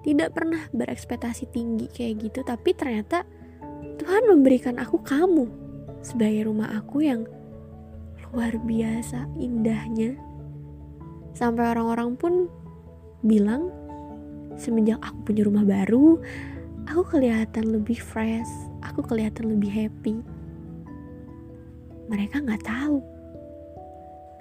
Tidak 0.00 0.32
pernah 0.32 0.64
berekspektasi 0.72 1.52
tinggi 1.52 1.86
kayak 1.92 2.14
gitu, 2.24 2.40
tapi 2.40 2.72
ternyata 2.72 3.28
Tuhan 4.00 4.24
memberikan 4.32 4.80
aku 4.80 5.04
kamu 5.04 5.44
sebagai 6.00 6.48
rumah 6.48 6.72
aku 6.72 7.04
yang 7.04 7.28
luar 8.32 8.56
biasa 8.62 9.28
indahnya. 9.36 10.16
Sampai 11.36 11.76
orang-orang 11.76 12.16
pun 12.16 12.48
bilang 13.24 13.72
semenjak 14.60 15.00
aku 15.00 15.32
punya 15.32 15.42
rumah 15.46 15.64
baru, 15.64 16.20
aku 16.88 17.02
kelihatan 17.16 17.72
lebih 17.72 17.96
fresh, 18.00 18.50
aku 18.84 19.00
kelihatan 19.04 19.56
lebih 19.56 19.70
happy 19.72 20.20
mereka 22.10 22.42
nggak 22.42 22.66
tahu 22.66 22.98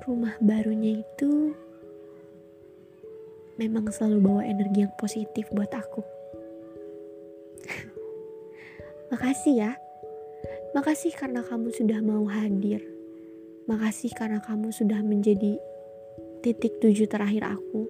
rumah 0.10 0.34
barunya 0.42 1.06
itu 1.06 1.54
memang 3.62 3.94
selalu 3.94 4.18
bawa 4.26 4.42
energi 4.42 4.82
yang 4.82 4.96
positif 4.98 5.46
buat 5.54 5.70
aku. 5.70 6.02
Makasih 9.14 9.54
ya. 9.54 9.72
Makasih 10.74 11.14
karena 11.14 11.46
kamu 11.46 11.70
sudah 11.70 12.02
mau 12.02 12.26
hadir. 12.26 12.82
Makasih 13.70 14.18
karena 14.18 14.42
kamu 14.42 14.74
sudah 14.74 15.06
menjadi 15.06 15.62
titik 16.42 16.82
tujuh 16.82 17.06
terakhir 17.06 17.46
aku. 17.46 17.86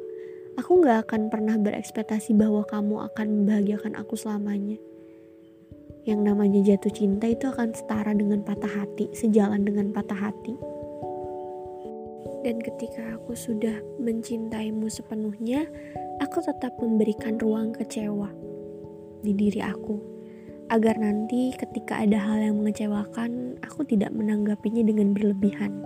Aku 0.60 0.84
gak 0.84 1.08
akan 1.08 1.32
pernah 1.32 1.56
berekspektasi 1.56 2.36
bahwa 2.36 2.68
kamu 2.68 3.08
akan 3.08 3.28
membahagiakan 3.32 3.96
aku 3.96 4.20
selamanya 4.20 4.76
yang 6.10 6.24
namanya 6.24 6.64
jatuh 6.64 6.90
cinta 6.90 7.30
itu 7.30 7.46
akan 7.52 7.76
setara 7.76 8.18
dengan 8.18 8.42
patah 8.42 8.72
hati, 8.72 9.12
sejalan 9.12 9.62
dengan 9.62 9.94
patah 9.94 10.18
hati. 10.18 10.58
Dan 12.42 12.58
ketika 12.64 13.20
aku 13.20 13.36
sudah 13.36 13.78
mencintaimu 14.00 14.88
sepenuhnya, 14.88 15.68
aku 16.24 16.40
tetap 16.40 16.74
memberikan 16.80 17.36
ruang 17.38 17.76
kecewa 17.76 18.32
di 19.22 19.32
diri 19.36 19.62
aku. 19.62 20.18
agar 20.70 21.02
nanti 21.02 21.50
ketika 21.58 21.98
ada 21.98 22.22
hal 22.22 22.46
yang 22.46 22.62
mengecewakan, 22.62 23.58
aku 23.66 23.82
tidak 23.90 24.14
menanggapinya 24.14 24.86
dengan 24.86 25.18
berlebihan. 25.18 25.82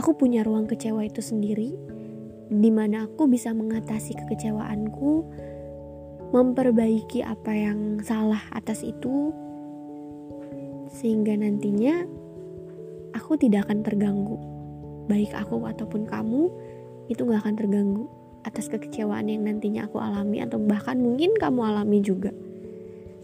Aku 0.00 0.16
punya 0.16 0.40
ruang 0.48 0.64
kecewa 0.64 1.04
itu 1.04 1.20
sendiri, 1.20 1.76
di 2.48 2.70
mana 2.72 3.04
aku 3.08 3.28
bisa 3.28 3.52
mengatasi 3.52 4.16
kekecewaanku, 4.16 5.24
memperbaiki 6.32 7.24
apa 7.24 7.52
yang 7.52 8.00
salah 8.04 8.40
atas 8.52 8.84
itu, 8.84 9.32
sehingga 10.88 11.36
nantinya 11.36 12.08
aku 13.12 13.36
tidak 13.36 13.68
akan 13.68 13.84
terganggu. 13.84 14.36
Baik 15.08 15.32
aku 15.32 15.64
ataupun 15.64 16.04
kamu, 16.04 16.52
itu 17.08 17.24
gak 17.24 17.44
akan 17.44 17.56
terganggu 17.56 18.04
atas 18.44 18.70
kekecewaan 18.72 19.28
yang 19.28 19.44
nantinya 19.44 19.88
aku 19.88 19.98
alami 19.98 20.40
atau 20.40 20.60
bahkan 20.60 20.96
mungkin 21.00 21.34
kamu 21.36 21.60
alami 21.68 22.00
juga 22.00 22.30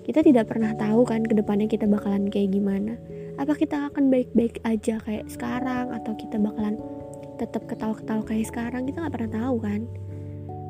kita 0.04 0.20
tidak 0.20 0.52
pernah 0.52 0.76
tahu 0.76 1.08
kan 1.08 1.24
ke 1.24 1.32
depannya 1.32 1.64
kita 1.64 1.88
bakalan 1.88 2.28
kayak 2.28 2.52
gimana 2.52 3.00
apa 3.40 3.56
kita 3.56 3.88
akan 3.88 4.12
baik-baik 4.12 4.60
aja 4.62 5.00
kayak 5.00 5.26
sekarang 5.32 5.90
atau 5.90 6.12
kita 6.14 6.36
bakalan 6.36 6.76
tetap 7.36 7.66
ketawa-ketawa 7.66 8.22
kayak 8.26 8.48
sekarang 8.48 8.86
kita 8.86 9.04
nggak 9.04 9.14
pernah 9.14 9.32
tahu 9.44 9.56
kan 9.62 9.80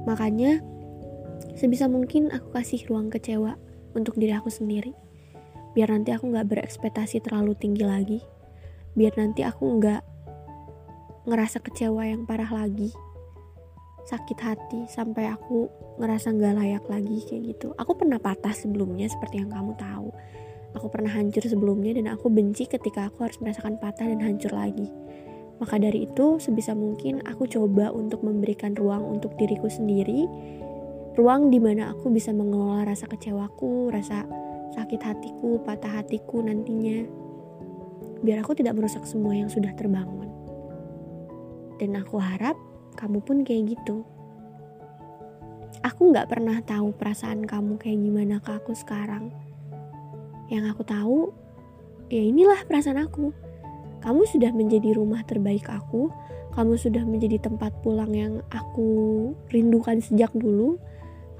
makanya 0.05 0.61
sebisa 1.57 1.89
mungkin 1.89 2.29
aku 2.33 2.53
kasih 2.55 2.85
ruang 2.91 3.09
kecewa 3.09 3.57
untuk 3.95 4.17
diri 4.17 4.35
aku 4.35 4.49
sendiri 4.51 4.93
biar 5.73 5.91
nanti 5.91 6.15
aku 6.15 6.31
nggak 6.31 6.49
berekspektasi 6.51 7.23
terlalu 7.25 7.57
tinggi 7.59 7.85
lagi 7.85 8.21
biar 8.95 9.15
nanti 9.19 9.43
aku 9.43 9.81
nggak 9.81 10.03
ngerasa 11.25 11.59
kecewa 11.65 12.05
yang 12.05 12.29
parah 12.29 12.53
lagi 12.53 12.93
sakit 14.05 14.39
hati 14.39 14.81
sampai 14.87 15.33
aku 15.33 15.67
ngerasa 15.97 16.37
nggak 16.37 16.55
layak 16.61 16.85
lagi 16.93 17.25
kayak 17.25 17.57
gitu. 17.57 17.73
Aku 17.81 17.97
pernah 17.97 18.21
patah 18.21 18.53
sebelumnya 18.53 19.09
seperti 19.09 19.41
yang 19.41 19.51
kamu 19.51 19.73
tahu. 19.81 20.13
Aku 20.77 20.87
pernah 20.93 21.11
hancur 21.11 21.41
sebelumnya 21.41 21.97
dan 21.97 22.13
aku 22.13 22.29
benci 22.29 22.69
ketika 22.69 23.09
aku 23.09 23.25
harus 23.25 23.39
merasakan 23.41 23.81
patah 23.81 24.05
dan 24.05 24.21
hancur 24.21 24.53
lagi. 24.53 24.91
Maka 25.63 25.79
dari 25.79 26.07
itu 26.11 26.43
sebisa 26.43 26.75
mungkin 26.75 27.23
aku 27.23 27.47
coba 27.47 27.95
untuk 27.95 28.27
memberikan 28.27 28.75
ruang 28.75 29.07
untuk 29.07 29.39
diriku 29.39 29.71
sendiri. 29.71 30.27
Ruang 31.15 31.55
di 31.55 31.63
mana 31.63 31.95
aku 31.95 32.11
bisa 32.11 32.35
mengelola 32.35 32.83
rasa 32.83 33.07
kecewaku, 33.07 33.95
rasa 33.95 34.27
sakit 34.75 34.99
hatiku, 34.99 35.63
patah 35.63 36.03
hatiku 36.03 36.43
nantinya. 36.43 37.07
Biar 38.27 38.43
aku 38.43 38.59
tidak 38.59 38.75
merusak 38.75 39.07
semua 39.07 39.39
yang 39.39 39.47
sudah 39.47 39.71
terbangun. 39.79 40.27
Dan 41.79 41.95
aku 41.95 42.19
harap 42.19 42.59
kamu 42.99 43.23
pun 43.23 43.47
kayak 43.47 43.79
gitu. 43.79 44.03
Aku 45.85 46.11
gak 46.11 46.33
pernah 46.33 46.59
tahu 46.65 46.97
perasaan 46.97 47.45
kamu 47.45 47.77
kayak 47.77 48.01
gimana 48.01 48.41
ke 48.41 48.51
aku 48.57 48.73
sekarang. 48.73 49.31
Yang 50.49 50.75
aku 50.75 50.83
tahu, 50.83 51.21
ya 52.09 52.23
inilah 52.25 52.65
perasaan 52.65 53.05
aku. 53.05 53.44
Kamu 54.05 54.29
sudah 54.29 54.53
menjadi 54.53 54.93
rumah 54.95 55.25
terbaik 55.25 55.65
aku. 55.73 56.13
Kamu 56.53 56.77
sudah 56.77 57.03
menjadi 57.03 57.41
tempat 57.41 57.73
pulang 57.81 58.13
yang 58.13 58.45
aku 58.53 59.33
rindukan 59.49 59.99
sejak 60.05 60.31
dulu. 60.37 60.77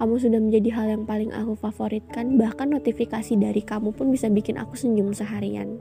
Kamu 0.01 0.19
sudah 0.19 0.41
menjadi 0.43 0.75
hal 0.75 0.87
yang 0.91 1.05
paling 1.05 1.31
aku 1.31 1.55
favoritkan. 1.55 2.41
Bahkan 2.41 2.73
notifikasi 2.73 3.37
dari 3.37 3.63
kamu 3.63 3.93
pun 3.95 4.11
bisa 4.11 4.27
bikin 4.33 4.59
aku 4.59 4.75
senyum 4.75 5.15
seharian 5.15 5.79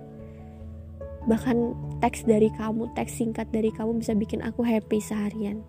bahkan 1.24 1.72
teks 2.04 2.28
dari 2.28 2.52
kamu, 2.52 2.92
teks 2.96 3.16
singkat 3.16 3.48
dari 3.52 3.72
kamu 3.72 4.04
bisa 4.04 4.12
bikin 4.16 4.44
aku 4.44 4.64
happy 4.64 5.00
seharian. 5.00 5.64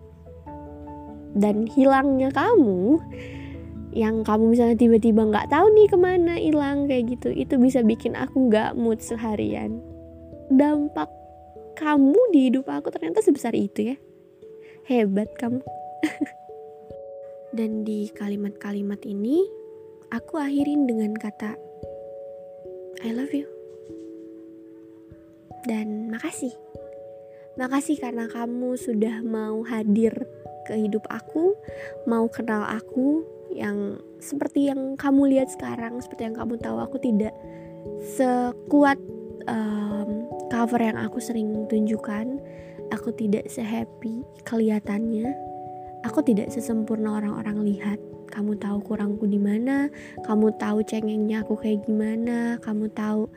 Dan 1.34 1.66
hilangnya 1.66 2.30
kamu, 2.30 2.98
yang 3.94 4.22
kamu 4.22 4.54
misalnya 4.54 4.76
tiba-tiba 4.78 5.26
nggak 5.26 5.50
tahu 5.50 5.66
nih 5.74 5.88
ke 5.90 5.98
mana 5.98 6.34
hilang 6.38 6.86
kayak 6.90 7.18
gitu, 7.18 7.30
itu 7.30 7.54
bisa 7.58 7.82
bikin 7.82 8.18
aku 8.18 8.50
nggak 8.50 8.74
mood 8.78 8.98
seharian. 8.98 9.78
Dampak 10.54 11.10
kamu 11.74 12.18
di 12.30 12.50
hidup 12.50 12.70
aku 12.70 12.94
ternyata 12.94 13.18
sebesar 13.18 13.50
itu 13.58 13.94
ya. 13.94 13.96
Hebat 14.86 15.34
kamu. 15.34 15.58
Dan 17.58 17.82
di 17.82 18.10
kalimat-kalimat 18.14 19.02
ini, 19.06 19.42
aku 20.14 20.38
akhirin 20.38 20.86
dengan 20.86 21.14
kata 21.14 21.54
I 23.02 23.10
love 23.10 23.34
you 23.34 23.44
dan 25.64 26.12
makasih. 26.12 26.52
Makasih 27.56 27.96
karena 27.98 28.28
kamu 28.28 28.76
sudah 28.76 29.24
mau 29.24 29.64
hadir 29.64 30.12
ke 30.64 30.76
hidup 30.76 31.04
aku, 31.08 31.56
mau 32.08 32.28
kenal 32.28 32.64
aku 32.64 33.24
yang 33.52 34.00
seperti 34.20 34.72
yang 34.72 34.96
kamu 34.96 35.36
lihat 35.36 35.48
sekarang, 35.52 36.00
seperti 36.00 36.28
yang 36.28 36.36
kamu 36.36 36.60
tahu 36.60 36.80
aku 36.80 36.96
tidak 37.00 37.32
sekuat 38.16 38.98
um, 39.48 40.23
cover 40.64 40.80
yang 40.80 40.96
aku 40.96 41.20
sering 41.20 41.68
tunjukkan. 41.68 42.40
Aku 42.88 43.12
tidak 43.12 43.52
sehappy 43.52 44.24
kelihatannya. 44.48 45.28
Aku 46.08 46.24
tidak 46.24 46.48
sesempurna 46.48 47.20
orang-orang 47.20 47.60
lihat. 47.68 48.00
Kamu 48.32 48.56
tahu 48.56 48.80
kurangku 48.80 49.28
di 49.28 49.36
mana, 49.36 49.92
kamu 50.24 50.56
tahu 50.56 50.80
cengengnya 50.88 51.44
aku 51.44 51.60
kayak 51.60 51.84
gimana, 51.84 52.56
kamu 52.64 52.88
tahu 52.96 53.28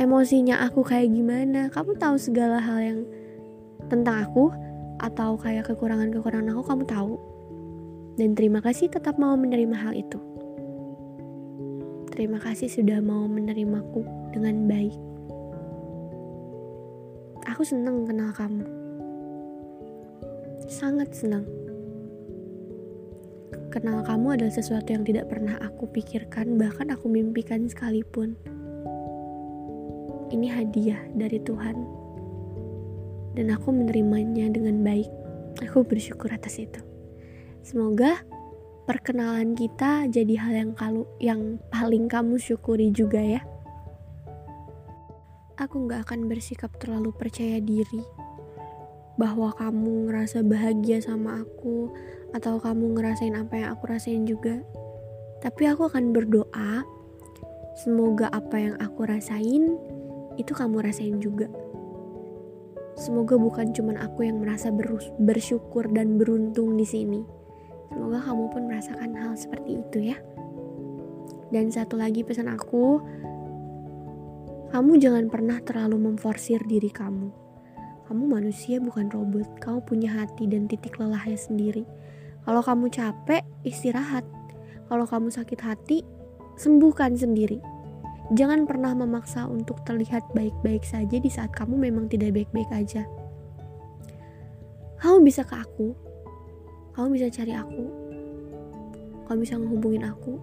emosinya 0.00 0.64
aku 0.64 0.80
kayak 0.80 1.12
gimana 1.12 1.68
kamu 1.68 1.92
tahu 2.00 2.16
segala 2.16 2.56
hal 2.56 2.80
yang 2.80 3.00
tentang 3.92 4.24
aku 4.24 4.48
atau 4.96 5.36
kayak 5.36 5.68
kekurangan-kekurangan 5.68 6.56
aku 6.56 6.62
kamu 6.64 6.84
tahu 6.88 7.12
dan 8.16 8.32
terima 8.32 8.64
kasih 8.64 8.88
tetap 8.88 9.20
mau 9.20 9.36
menerima 9.36 9.76
hal 9.76 9.92
itu 9.92 10.29
terima 12.20 12.36
kasih 12.36 12.68
sudah 12.68 13.00
mau 13.00 13.24
menerimaku 13.24 14.04
dengan 14.36 14.68
baik. 14.68 14.92
Aku 17.48 17.64
senang 17.64 18.04
kenal 18.04 18.28
kamu. 18.36 18.60
Sangat 20.68 21.16
senang 21.16 21.48
kenal 23.72 24.04
kamu 24.04 24.36
adalah 24.36 24.52
sesuatu 24.52 24.92
yang 24.92 25.00
tidak 25.08 25.32
pernah 25.32 25.56
aku 25.64 25.88
pikirkan 25.88 26.60
bahkan 26.60 26.92
aku 26.92 27.08
mimpikan 27.08 27.64
sekalipun. 27.72 28.36
Ini 30.28 30.60
hadiah 30.60 31.00
dari 31.16 31.40
Tuhan. 31.40 31.80
Dan 33.32 33.48
aku 33.48 33.72
menerimanya 33.72 34.52
dengan 34.52 34.84
baik. 34.84 35.08
Aku 35.64 35.88
bersyukur 35.88 36.28
atas 36.28 36.60
itu. 36.60 36.84
Semoga 37.64 38.20
perkenalan 38.84 39.56
kita 39.56 40.08
jadi 40.08 40.34
hal 40.40 40.52
yang 40.54 40.72
kalau 40.76 41.04
yang 41.20 41.40
paling 41.72 42.06
kamu 42.06 42.36
syukuri 42.36 42.92
juga 42.92 43.20
ya 43.20 43.42
aku 45.60 45.88
gak 45.88 46.08
akan 46.08 46.28
bersikap 46.28 46.72
terlalu 46.80 47.12
percaya 47.12 47.60
diri 47.60 48.04
bahwa 49.20 49.52
kamu 49.60 50.08
ngerasa 50.08 50.40
bahagia 50.40 51.04
sama 51.04 51.44
aku 51.44 51.92
atau 52.32 52.56
kamu 52.56 52.96
ngerasain 52.96 53.36
apa 53.36 53.54
yang 53.60 53.68
aku 53.76 53.84
rasain 53.90 54.24
juga 54.24 54.64
tapi 55.44 55.68
aku 55.68 55.88
akan 55.88 56.12
berdoa 56.16 56.84
semoga 57.80 58.32
apa 58.32 58.56
yang 58.56 58.76
aku 58.80 59.04
rasain 59.04 59.76
itu 60.40 60.52
kamu 60.56 60.80
rasain 60.80 61.20
juga. 61.20 61.52
Semoga 62.96 63.36
bukan 63.40 63.72
cuma 63.72 63.96
aku 63.96 64.28
yang 64.28 64.44
merasa 64.44 64.68
bersyukur 65.20 65.88
dan 65.92 66.20
beruntung 66.20 66.76
di 66.76 66.84
sini. 66.84 67.20
Semoga 67.90 68.22
kamu 68.22 68.44
pun 68.54 68.62
merasakan 68.70 69.10
hal 69.18 69.34
seperti 69.34 69.82
itu 69.82 70.14
ya. 70.14 70.18
Dan 71.50 71.74
satu 71.74 71.98
lagi 71.98 72.22
pesan 72.22 72.46
aku, 72.46 73.02
kamu 74.70 75.02
jangan 75.02 75.26
pernah 75.26 75.58
terlalu 75.60 75.98
memforsir 75.98 76.62
diri 76.70 76.94
kamu. 76.94 77.34
Kamu 78.06 78.22
manusia 78.30 78.78
bukan 78.78 79.10
robot, 79.10 79.58
kamu 79.58 79.82
punya 79.82 80.10
hati 80.14 80.46
dan 80.46 80.70
titik 80.70 80.96
lelahnya 80.96 81.36
sendiri. 81.36 81.82
Kalau 82.46 82.62
kamu 82.62 82.86
capek, 82.90 83.42
istirahat. 83.66 84.22
Kalau 84.86 85.06
kamu 85.06 85.30
sakit 85.30 85.60
hati, 85.62 86.02
sembuhkan 86.54 87.14
sendiri 87.18 87.80
Jangan 88.30 88.62
pernah 88.62 88.94
memaksa 88.94 89.42
untuk 89.50 89.82
terlihat 89.82 90.22
baik-baik 90.38 90.86
saja 90.86 91.18
di 91.18 91.26
saat 91.26 91.50
kamu 91.50 91.90
memang 91.90 92.06
tidak 92.06 92.38
baik-baik 92.38 92.70
aja. 92.70 93.02
Kamu 95.02 95.26
bisa 95.26 95.42
ke 95.42 95.58
aku, 95.58 95.90
kamu 97.00 97.16
bisa 97.16 97.32
cari 97.32 97.56
aku, 97.56 97.84
kamu 99.24 99.38
bisa 99.40 99.56
menghubungin 99.56 100.04
aku. 100.04 100.36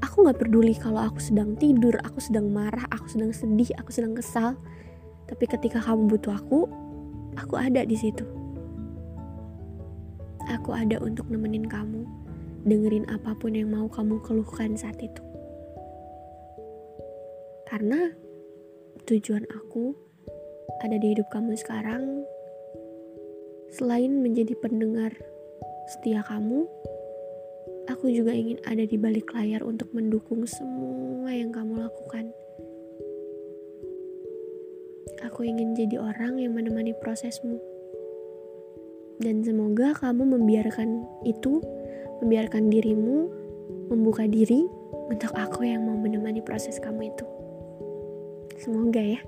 Aku 0.00 0.24
gak 0.24 0.40
peduli 0.40 0.72
kalau 0.72 1.04
aku 1.04 1.20
sedang 1.20 1.52
tidur, 1.60 1.92
aku 2.00 2.16
sedang 2.16 2.48
marah, 2.48 2.88
aku 2.88 3.12
sedang 3.12 3.28
sedih, 3.28 3.68
aku 3.76 3.92
sedang 3.92 4.16
kesal. 4.16 4.56
Tapi 5.28 5.44
ketika 5.44 5.84
kamu 5.84 6.16
butuh 6.16 6.32
aku, 6.32 6.64
aku 7.36 7.54
ada 7.60 7.84
di 7.84 7.92
situ. 7.92 8.24
Aku 10.48 10.72
ada 10.72 10.96
untuk 11.04 11.28
nemenin 11.28 11.68
kamu, 11.68 12.08
dengerin 12.64 13.04
apa 13.12 13.36
pun 13.36 13.52
yang 13.52 13.68
mau 13.68 13.90
kamu 13.92 14.16
keluhkan 14.24 14.80
saat 14.80 14.96
itu. 14.96 15.20
Karena 17.68 18.08
tujuan 19.04 19.44
aku 19.52 19.92
ada 20.80 20.96
di 20.96 21.12
hidup 21.12 21.28
kamu 21.28 21.52
sekarang 21.58 22.24
selain 23.72 24.20
menjadi 24.20 24.52
pendengar 24.60 25.16
setia 25.88 26.20
kamu, 26.28 26.68
aku 27.88 28.12
juga 28.12 28.36
ingin 28.36 28.60
ada 28.68 28.84
di 28.84 29.00
balik 29.00 29.32
layar 29.32 29.64
untuk 29.64 29.88
mendukung 29.96 30.44
semua 30.44 31.32
yang 31.32 31.48
kamu 31.48 31.80
lakukan. 31.80 32.28
Aku 35.24 35.48
ingin 35.48 35.72
jadi 35.72 35.96
orang 35.96 36.36
yang 36.36 36.52
menemani 36.52 36.92
prosesmu. 37.00 37.56
Dan 39.22 39.40
semoga 39.40 39.94
kamu 39.96 40.36
membiarkan 40.36 41.06
itu, 41.24 41.62
membiarkan 42.20 42.68
dirimu 42.68 43.30
membuka 43.88 44.24
diri 44.28 44.66
untuk 45.08 45.32
aku 45.36 45.64
yang 45.68 45.84
mau 45.84 45.96
menemani 45.96 46.40
proses 46.44 46.80
kamu 46.80 47.12
itu. 47.12 47.26
Semoga 48.56 49.00
ya. 49.00 49.20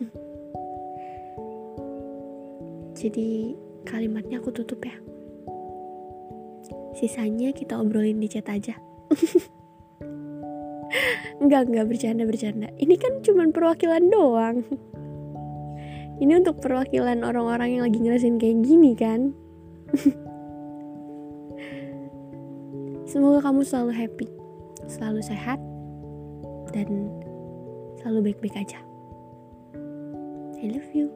Jadi 3.00 3.56
kalimatnya 3.88 4.40
aku 4.40 4.52
tutup 4.52 4.84
ya. 4.84 4.96
Sisanya 6.98 7.54
kita 7.54 7.78
obrolin 7.78 8.20
di 8.20 8.28
chat 8.28 8.48
aja. 8.50 8.74
enggak, 11.42 11.70
enggak 11.70 11.86
bercanda 11.88 12.24
bercanda. 12.26 12.68
Ini 12.76 12.94
kan 13.00 13.22
cuma 13.24 13.48
perwakilan 13.48 14.10
doang. 14.10 14.66
Ini 16.20 16.36
untuk 16.36 16.60
perwakilan 16.60 17.24
orang-orang 17.24 17.80
yang 17.80 17.88
lagi 17.88 17.96
ngerasain 17.96 18.36
kayak 18.36 18.60
gini 18.60 18.92
kan. 18.92 19.32
Semoga 23.10 23.40
kamu 23.40 23.64
selalu 23.64 23.92
happy, 23.96 24.28
selalu 24.86 25.24
sehat, 25.24 25.58
dan 26.76 27.08
selalu 27.98 28.30
baik-baik 28.30 28.68
aja. 28.68 28.78
I 30.60 30.76
love 30.76 30.92
you. 30.92 31.08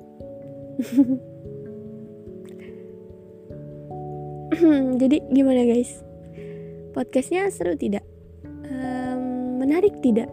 Jadi 5.03 5.19
gimana 5.35 5.67
guys? 5.67 5.99
Podcastnya 6.95 7.51
seru 7.51 7.75
tidak? 7.75 8.07
Um, 8.47 9.59
menarik 9.59 9.99
tidak? 9.99 10.31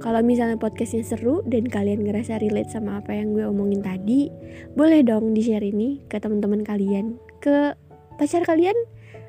Kalau 0.00 0.24
misalnya 0.24 0.56
podcastnya 0.56 1.04
seru 1.04 1.44
dan 1.44 1.68
kalian 1.68 2.08
ngerasa 2.08 2.40
relate 2.40 2.72
sama 2.72 3.04
apa 3.04 3.12
yang 3.12 3.36
gue 3.36 3.44
omongin 3.44 3.84
tadi, 3.84 4.32
boleh 4.72 5.04
dong 5.04 5.36
di-share 5.36 5.60
ini 5.60 6.00
ke 6.08 6.16
teman-teman 6.24 6.64
kalian, 6.64 7.20
ke 7.44 7.76
pacar 8.16 8.48
kalian, 8.48 8.74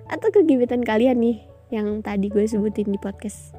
atau 0.07 0.31
ke 0.31 0.47
gebetan 0.47 0.81
kalian 0.81 1.19
nih 1.19 1.43
yang 1.67 1.99
tadi 1.99 2.31
gue 2.31 2.47
sebutin 2.47 2.87
di 2.87 2.97
podcast. 3.03 3.51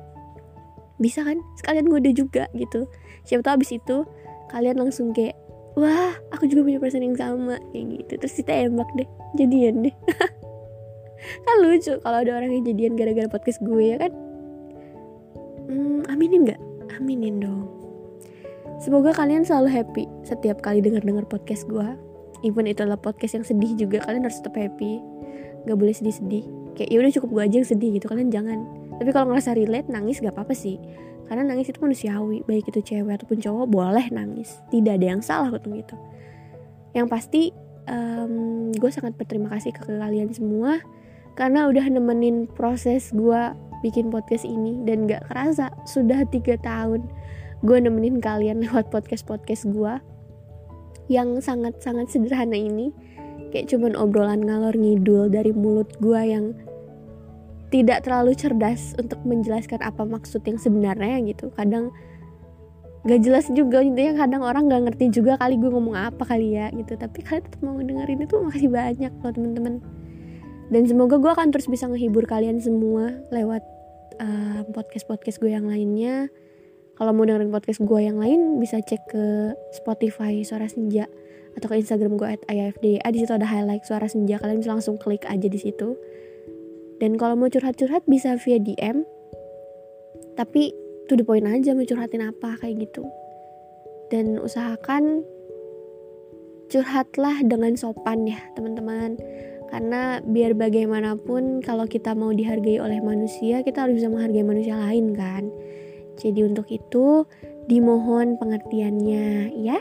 Bisa 0.96 1.20
kan? 1.20 1.36
Sekalian 1.60 1.84
gue 1.84 2.00
udah 2.00 2.14
juga 2.16 2.44
gitu. 2.56 2.88
Siapa 3.28 3.44
tahu 3.44 3.60
abis 3.60 3.76
itu 3.76 4.08
kalian 4.48 4.80
langsung 4.80 5.12
kayak, 5.12 5.36
wah 5.74 6.14
aku 6.30 6.46
juga 6.50 6.66
punya 6.66 6.78
perasaan 6.78 7.06
yang 7.06 7.18
sama 7.18 7.58
kayak 7.70 7.86
gitu. 8.00 8.12
Terus 8.22 8.34
kita 8.38 8.52
embak 8.66 8.90
deh, 8.98 9.08
jadian 9.38 9.86
deh. 9.86 9.94
kan 11.44 11.56
lucu 11.64 11.96
kalau 12.04 12.18
ada 12.20 12.30
orang 12.36 12.52
yang 12.52 12.64
jadian 12.68 12.92
gara-gara 12.94 13.28
podcast 13.28 13.60
gue 13.64 13.84
ya 13.84 13.96
kan? 13.98 14.12
Hmm, 15.66 16.04
aminin 16.12 16.46
nggak? 16.46 16.60
Aminin 17.00 17.42
dong. 17.42 17.66
Semoga 18.82 19.16
kalian 19.16 19.46
selalu 19.48 19.72
happy 19.72 20.04
setiap 20.26 20.60
kali 20.60 20.84
denger-denger 20.84 21.24
podcast 21.30 21.64
gue. 21.70 21.88
Even 22.44 22.68
itu 22.68 22.84
adalah 22.84 23.00
podcast 23.00 23.40
yang 23.40 23.46
sedih 23.46 23.72
juga, 23.72 24.04
kalian 24.04 24.28
harus 24.28 24.36
tetap 24.44 24.60
happy. 24.60 25.00
Gak 25.64 25.78
boleh 25.80 25.96
sedih-sedih. 25.96 26.44
Kayak 26.76 26.88
ya 26.92 26.96
udah 27.00 27.12
cukup 27.16 27.28
gue 27.32 27.42
aja 27.48 27.56
yang 27.64 27.68
sedih 27.68 27.90
gitu, 27.96 28.06
kalian 28.12 28.28
jangan. 28.28 28.68
Tapi 29.00 29.10
kalau 29.16 29.32
ngerasa 29.32 29.56
relate, 29.56 29.88
nangis 29.88 30.20
gak 30.20 30.36
apa-apa 30.36 30.52
sih. 30.52 30.76
Karena 31.24 31.42
nangis 31.44 31.72
itu 31.72 31.80
manusiawi, 31.80 32.44
baik 32.44 32.68
itu 32.68 32.80
cewek 32.84 33.20
ataupun 33.20 33.40
cowok 33.40 33.66
boleh 33.68 34.06
nangis. 34.12 34.60
Tidak 34.68 35.00
ada 35.00 35.06
yang 35.16 35.22
salah 35.24 35.50
gitu 35.56 35.72
gitu. 35.72 35.96
Yang 36.92 37.06
pasti 37.10 37.42
um, 37.88 38.70
gue 38.72 38.90
sangat 38.92 39.16
berterima 39.16 39.52
kasih 39.52 39.72
ke 39.72 39.84
kalian 39.88 40.32
semua 40.32 40.80
karena 41.34 41.66
udah 41.66 41.86
nemenin 41.90 42.46
proses 42.46 43.10
gue 43.10 43.42
bikin 43.82 44.08
podcast 44.08 44.46
ini 44.46 44.80
dan 44.86 45.04
gak 45.10 45.26
kerasa 45.28 45.68
sudah 45.84 46.24
tiga 46.30 46.56
tahun 46.62 47.04
gue 47.66 47.78
nemenin 47.80 48.22
kalian 48.22 48.64
lewat 48.64 48.88
podcast 48.88 49.26
podcast 49.26 49.68
gue 49.68 49.94
yang 51.12 51.36
sangat 51.44 51.76
sangat 51.84 52.08
sederhana 52.08 52.56
ini 52.56 52.94
kayak 53.52 53.68
cuman 53.68 53.92
obrolan 53.92 54.40
ngalor 54.40 54.72
ngidul 54.72 55.28
dari 55.28 55.52
mulut 55.52 55.90
gue 56.00 56.20
yang 56.22 56.56
tidak 57.74 58.06
terlalu 58.06 58.38
cerdas 58.38 58.94
untuk 59.02 59.18
menjelaskan 59.26 59.82
apa 59.82 60.06
maksud 60.06 60.46
yang 60.46 60.62
sebenarnya 60.62 61.18
gitu. 61.26 61.50
Kadang 61.58 61.90
gak 63.02 63.18
jelas 63.26 63.50
juga 63.50 63.82
intinya 63.82 64.22
kadang 64.22 64.46
orang 64.46 64.70
gak 64.70 64.86
ngerti 64.86 65.10
juga 65.10 65.34
kali 65.42 65.58
gue 65.58 65.74
ngomong 65.74 65.98
apa 65.98 66.22
kali 66.22 66.54
ya 66.54 66.70
gitu. 66.70 66.94
Tapi 66.94 67.26
kalian 67.26 67.42
tetap 67.42 67.60
mau 67.66 67.74
dengerin 67.74 68.22
itu 68.22 68.34
makasih 68.38 68.70
banyak 68.70 69.10
loh 69.18 69.32
temen-temen 69.34 69.82
dan 70.72 70.82
semoga 70.88 71.20
gue 71.20 71.28
akan 71.28 71.52
terus 71.52 71.68
bisa 71.68 71.84
ngehibur 71.90 72.24
kalian 72.24 72.56
semua 72.62 73.12
lewat 73.28 73.60
uh, 74.22 74.62
eh, 74.62 74.70
podcast 74.72 75.04
podcast 75.10 75.36
gue 75.42 75.52
yang 75.52 75.68
lainnya. 75.68 76.30
Kalau 76.94 77.10
mau 77.10 77.26
dengerin 77.26 77.50
podcast 77.50 77.82
gue 77.82 78.00
yang 78.00 78.22
lain 78.22 78.62
bisa 78.62 78.78
cek 78.78 79.02
ke 79.10 79.24
Spotify 79.74 80.46
suara 80.46 80.70
senja 80.70 81.10
atau 81.58 81.66
ke 81.66 81.74
Instagram 81.82 82.14
gue 82.14 82.38
at 82.38 82.42
ayafda 82.46 83.02
di 83.02 83.18
situ 83.18 83.34
ada 83.34 83.44
highlight 83.44 83.82
suara 83.82 84.06
senja. 84.06 84.38
Kalian 84.38 84.62
bisa 84.62 84.78
langsung 84.78 84.94
klik 84.96 85.26
aja 85.26 85.50
di 85.50 85.58
situ 85.58 85.98
dan 87.02 87.18
kalau 87.18 87.34
mau 87.34 87.50
curhat-curhat 87.50 88.06
bisa 88.06 88.38
via 88.38 88.58
DM 88.58 89.02
tapi 90.34 90.74
tuh 91.06 91.16
di 91.18 91.24
poin 91.24 91.46
aja 91.46 91.74
mau 91.74 91.86
curhatin 91.86 92.26
apa 92.26 92.58
kayak 92.58 92.90
gitu. 92.90 93.06
Dan 94.10 94.38
usahakan 94.38 95.24
curhatlah 96.68 97.42
dengan 97.46 97.78
sopan 97.78 98.26
ya 98.26 98.38
teman-teman. 98.58 99.18
Karena 99.70 100.22
biar 100.22 100.54
bagaimanapun 100.54 101.58
kalau 101.64 101.86
kita 101.88 102.14
mau 102.14 102.30
dihargai 102.30 102.78
oleh 102.78 103.02
manusia 103.02 103.66
kita 103.66 103.86
harus 103.86 103.98
bisa 104.02 104.10
menghargai 104.10 104.46
manusia 104.46 104.78
lain 104.78 105.14
kan. 105.14 105.50
Jadi 106.14 106.46
untuk 106.46 106.70
itu 106.70 107.26
dimohon 107.66 108.38
pengertiannya 108.38 109.50
ya 109.56 109.80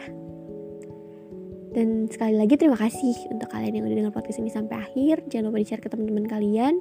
dan 1.73 2.05
sekali 2.07 2.37
lagi 2.37 2.53
terima 2.55 2.77
kasih 2.77 3.17
untuk 3.33 3.49
kalian 3.49 3.81
yang 3.81 3.85
udah 3.89 3.97
dengar 3.97 4.13
podcast 4.13 4.39
ini 4.39 4.53
sampai 4.53 4.77
akhir 4.77 5.25
jangan 5.27 5.49
lupa 5.49 5.59
di 5.59 5.67
share 5.67 5.81
ke 5.81 5.89
teman-teman 5.89 6.25
kalian 6.29 6.73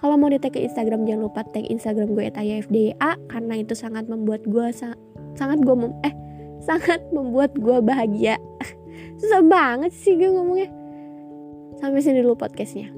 kalau 0.00 0.16
mau 0.16 0.32
di 0.32 0.40
tag 0.40 0.56
ke 0.56 0.60
Instagram 0.64 1.04
jangan 1.04 1.28
lupa 1.28 1.44
tag 1.44 1.68
Instagram 1.68 2.16
gue 2.16 2.32
@ayafda 2.32 3.12
karena 3.28 3.54
itu 3.60 3.76
sangat 3.76 4.08
membuat 4.08 4.48
gue 4.48 4.66
sa 4.72 4.96
sangat 5.36 5.60
gue 5.60 5.76
eh 6.08 6.14
sangat 6.64 7.04
membuat 7.12 7.52
gue 7.54 7.78
bahagia 7.84 8.40
susah 9.20 9.44
banget 9.44 9.92
sih 9.92 10.16
gue 10.16 10.32
ngomongnya 10.32 10.78
Sampai 11.78 12.02
sini 12.02 12.26
dulu 12.26 12.34
podcastnya. 12.34 12.90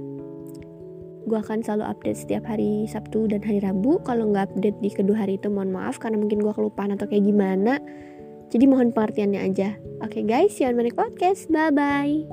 Gue 1.29 1.37
akan 1.37 1.61
selalu 1.61 1.85
update 1.85 2.25
setiap 2.25 2.49
hari 2.49 2.89
Sabtu 2.89 3.29
dan 3.29 3.45
hari 3.45 3.61
Rabu. 3.61 4.01
Kalau 4.09 4.33
nggak 4.33 4.57
update 4.57 4.81
di 4.81 4.89
kedua 4.89 5.29
hari 5.29 5.37
itu 5.37 5.53
mohon 5.53 5.69
maaf 5.69 6.01
karena 6.01 6.17
mungkin 6.17 6.41
gue 6.41 6.49
kelupaan 6.49 6.97
atau 6.97 7.05
kayak 7.05 7.29
gimana. 7.29 7.77
Jadi 8.51 8.65
mohon 8.67 8.91
pengertiannya 8.91 9.41
aja. 9.47 9.79
Oke 10.03 10.21
okay 10.21 10.25
guys, 10.27 10.59
see 10.59 10.67
you 10.67 10.71
on 10.71 10.77
my 10.77 10.85
next 10.85 10.99
podcast. 10.99 11.47
Bye-bye. 11.51 12.27